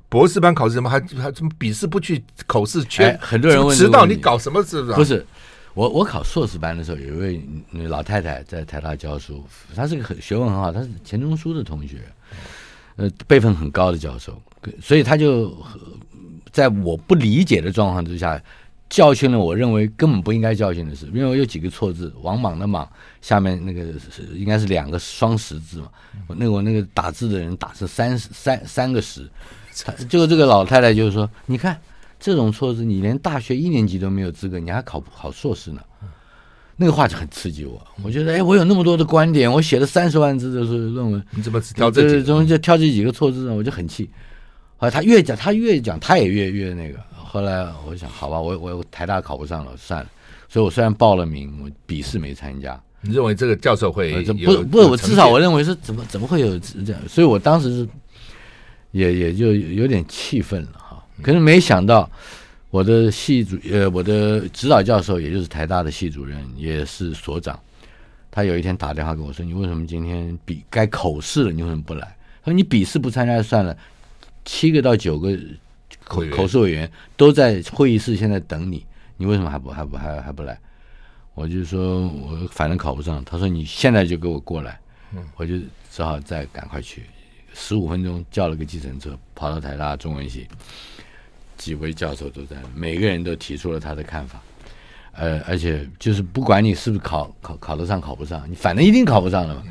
[0.09, 3.19] 博士班考试怎么还还怎么笔试不去口试缺？
[3.21, 4.95] 很多人问迟到，你搞什么是不是？
[4.95, 5.27] 不是
[5.75, 7.43] 我我考硕士班的时候，有一位
[7.89, 12.01] 老太太在台大教书，她是个很学问很好，她是钱钟书的同学，
[12.97, 14.41] 呃，辈分很高的教授，
[14.81, 15.57] 所以她就
[16.53, 18.41] 在我不理解的状况之下。
[18.89, 22.89] 教训了我认为根本不应该教训的事，因为我有几个错字，王莽的莽
[23.21, 25.89] 下面那个是应该是两个双十字嘛，
[26.29, 29.29] 那个我那个打字的人打成三三三个十，
[30.09, 31.77] 结果这个老太太就是说，你看
[32.21, 35.81] 这种错字，你连大学一年级都没有资格，你还考不考硕士呢？
[36.77, 42.23] 那个话就很刺激我，我觉得哎，我有那么多的观点，我写了三十万字的论文，你怎么只挑这？
[42.23, 43.55] 中就挑这几个错字呢？
[43.55, 44.09] 我就很气。
[44.77, 46.99] 后来他越讲，他越讲，他也越越那个。
[47.29, 50.11] 后来我想，好吧，我我台大考不上了，算了。
[50.49, 52.81] 所以我虽然报了名，我笔试没参加。
[53.03, 54.63] 你认为这个教授会有？
[54.63, 57.09] 不不，我至少我认为是怎么怎么会有这样？
[57.09, 57.89] 所以我当时是
[58.93, 61.05] 也也就有点气愤了哈。
[61.21, 62.09] 可是没想到
[62.71, 67.59] 我的系主呃我的指导教授，也就是台大的系主任，也是所长，
[68.31, 71.53] 他有一天打电话跟我说：“你为什么今天笔该口试了？
[71.53, 73.77] 你为什么不来？”他说：“你笔试不参加就算了，
[74.45, 75.37] 七个到九个。”
[76.09, 78.87] 口口试委员都在会议室，现在等你，
[79.17, 80.57] 你为什么还不还不还还不来？
[81.35, 83.23] 我就说我反正考不上。
[83.25, 84.79] 他说你现在就给我过来，
[85.37, 85.57] 我就
[85.91, 87.03] 只好再赶快去。
[87.53, 90.47] 十五分钟叫了个计程车，跑到台大中文系，
[91.57, 94.41] 几位教授都在，每个人都提出了他的看法。
[95.13, 99.63] 呃，而且就是不管你是不是考考考得上考不上，你反正一定考不上了嘛。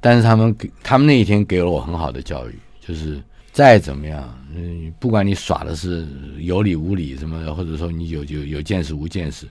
[0.00, 3.22] 但是他们给他们那一天给了我很好的教育，就是。
[3.58, 6.06] 再怎么样，嗯，不管你耍的是
[6.38, 9.46] 有理无理什么的，或者说你有有有见识无见识，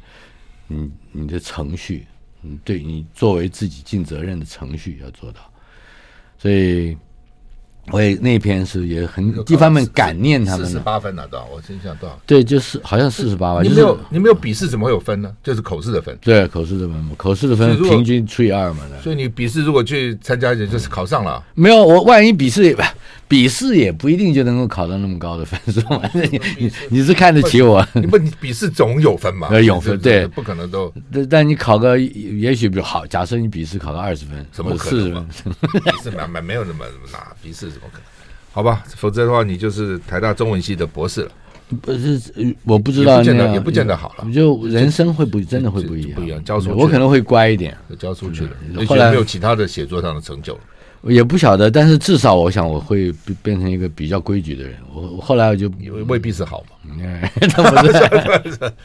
[0.68, 2.08] 你你的程序，
[2.42, 5.42] 嗯，对你作为自己尽责任的程序要做到，
[6.38, 6.96] 所以。
[7.90, 12.20] 我也那篇是也很一方面感念他们，四十八分拿到，我真想多少？
[12.28, 13.62] 对，就是好像四十八吧。
[13.62, 15.34] 你没有你没有笔试怎么会有分呢？
[15.42, 16.18] 就是口试的分。
[16.20, 18.82] 对，口试的分，口试的分平均除以二嘛。
[19.02, 21.42] 所以你笔试如果去参加，也就是考上了。
[21.56, 22.76] 没有，我万一笔试也
[23.28, 26.02] 笔试也不一定就能够考到那么高的分数嘛。
[26.14, 27.86] 你你你是看得起我？
[27.94, 29.48] 你不你笔试总有分嘛？
[29.60, 30.92] 有分对，不可能都。
[31.30, 35.26] 但你考个也许比较好，假设你笔试考个二十分，怎么可能？
[35.28, 35.34] 笔
[36.02, 38.04] 试没没没有那么那么难，笔试怎么可能？
[38.52, 41.32] 好吧，否则的话，你就是台大中文系的博士了。
[41.82, 42.18] 不是，
[42.64, 44.32] 我不知道，也不见得，好了。
[44.32, 46.42] 就人生会不真的会不一样，不一样。
[46.46, 48.52] 教出去，我可能会乖一点，教出去了。
[48.88, 50.58] 后来没有其他的写作上的成就，
[51.04, 51.70] 也不晓得。
[51.70, 53.12] 但是至少我想我会
[53.44, 54.76] 变成一个比较规矩的人。
[54.94, 55.72] 我后来我就
[56.08, 56.76] 未必是好嘛。
[56.90, 57.22] 嗯，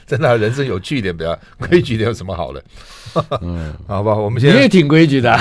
[0.07, 2.65] 真的，人生有趣一点，比较规矩一点有什么好的？
[3.43, 5.37] 嗯，好吧，我们现在你也挺规矩的，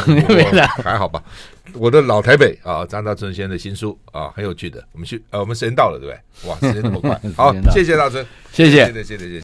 [0.84, 1.24] 还好吧。
[1.74, 4.84] 我的老台北啊，张大春先生的新书啊，很有趣的。
[4.92, 6.50] 我们去，呃，我们时间到了，对不对？
[6.50, 9.40] 哇，时间那么快，好，谢谢大春，谢谢，谢谢，谢谢。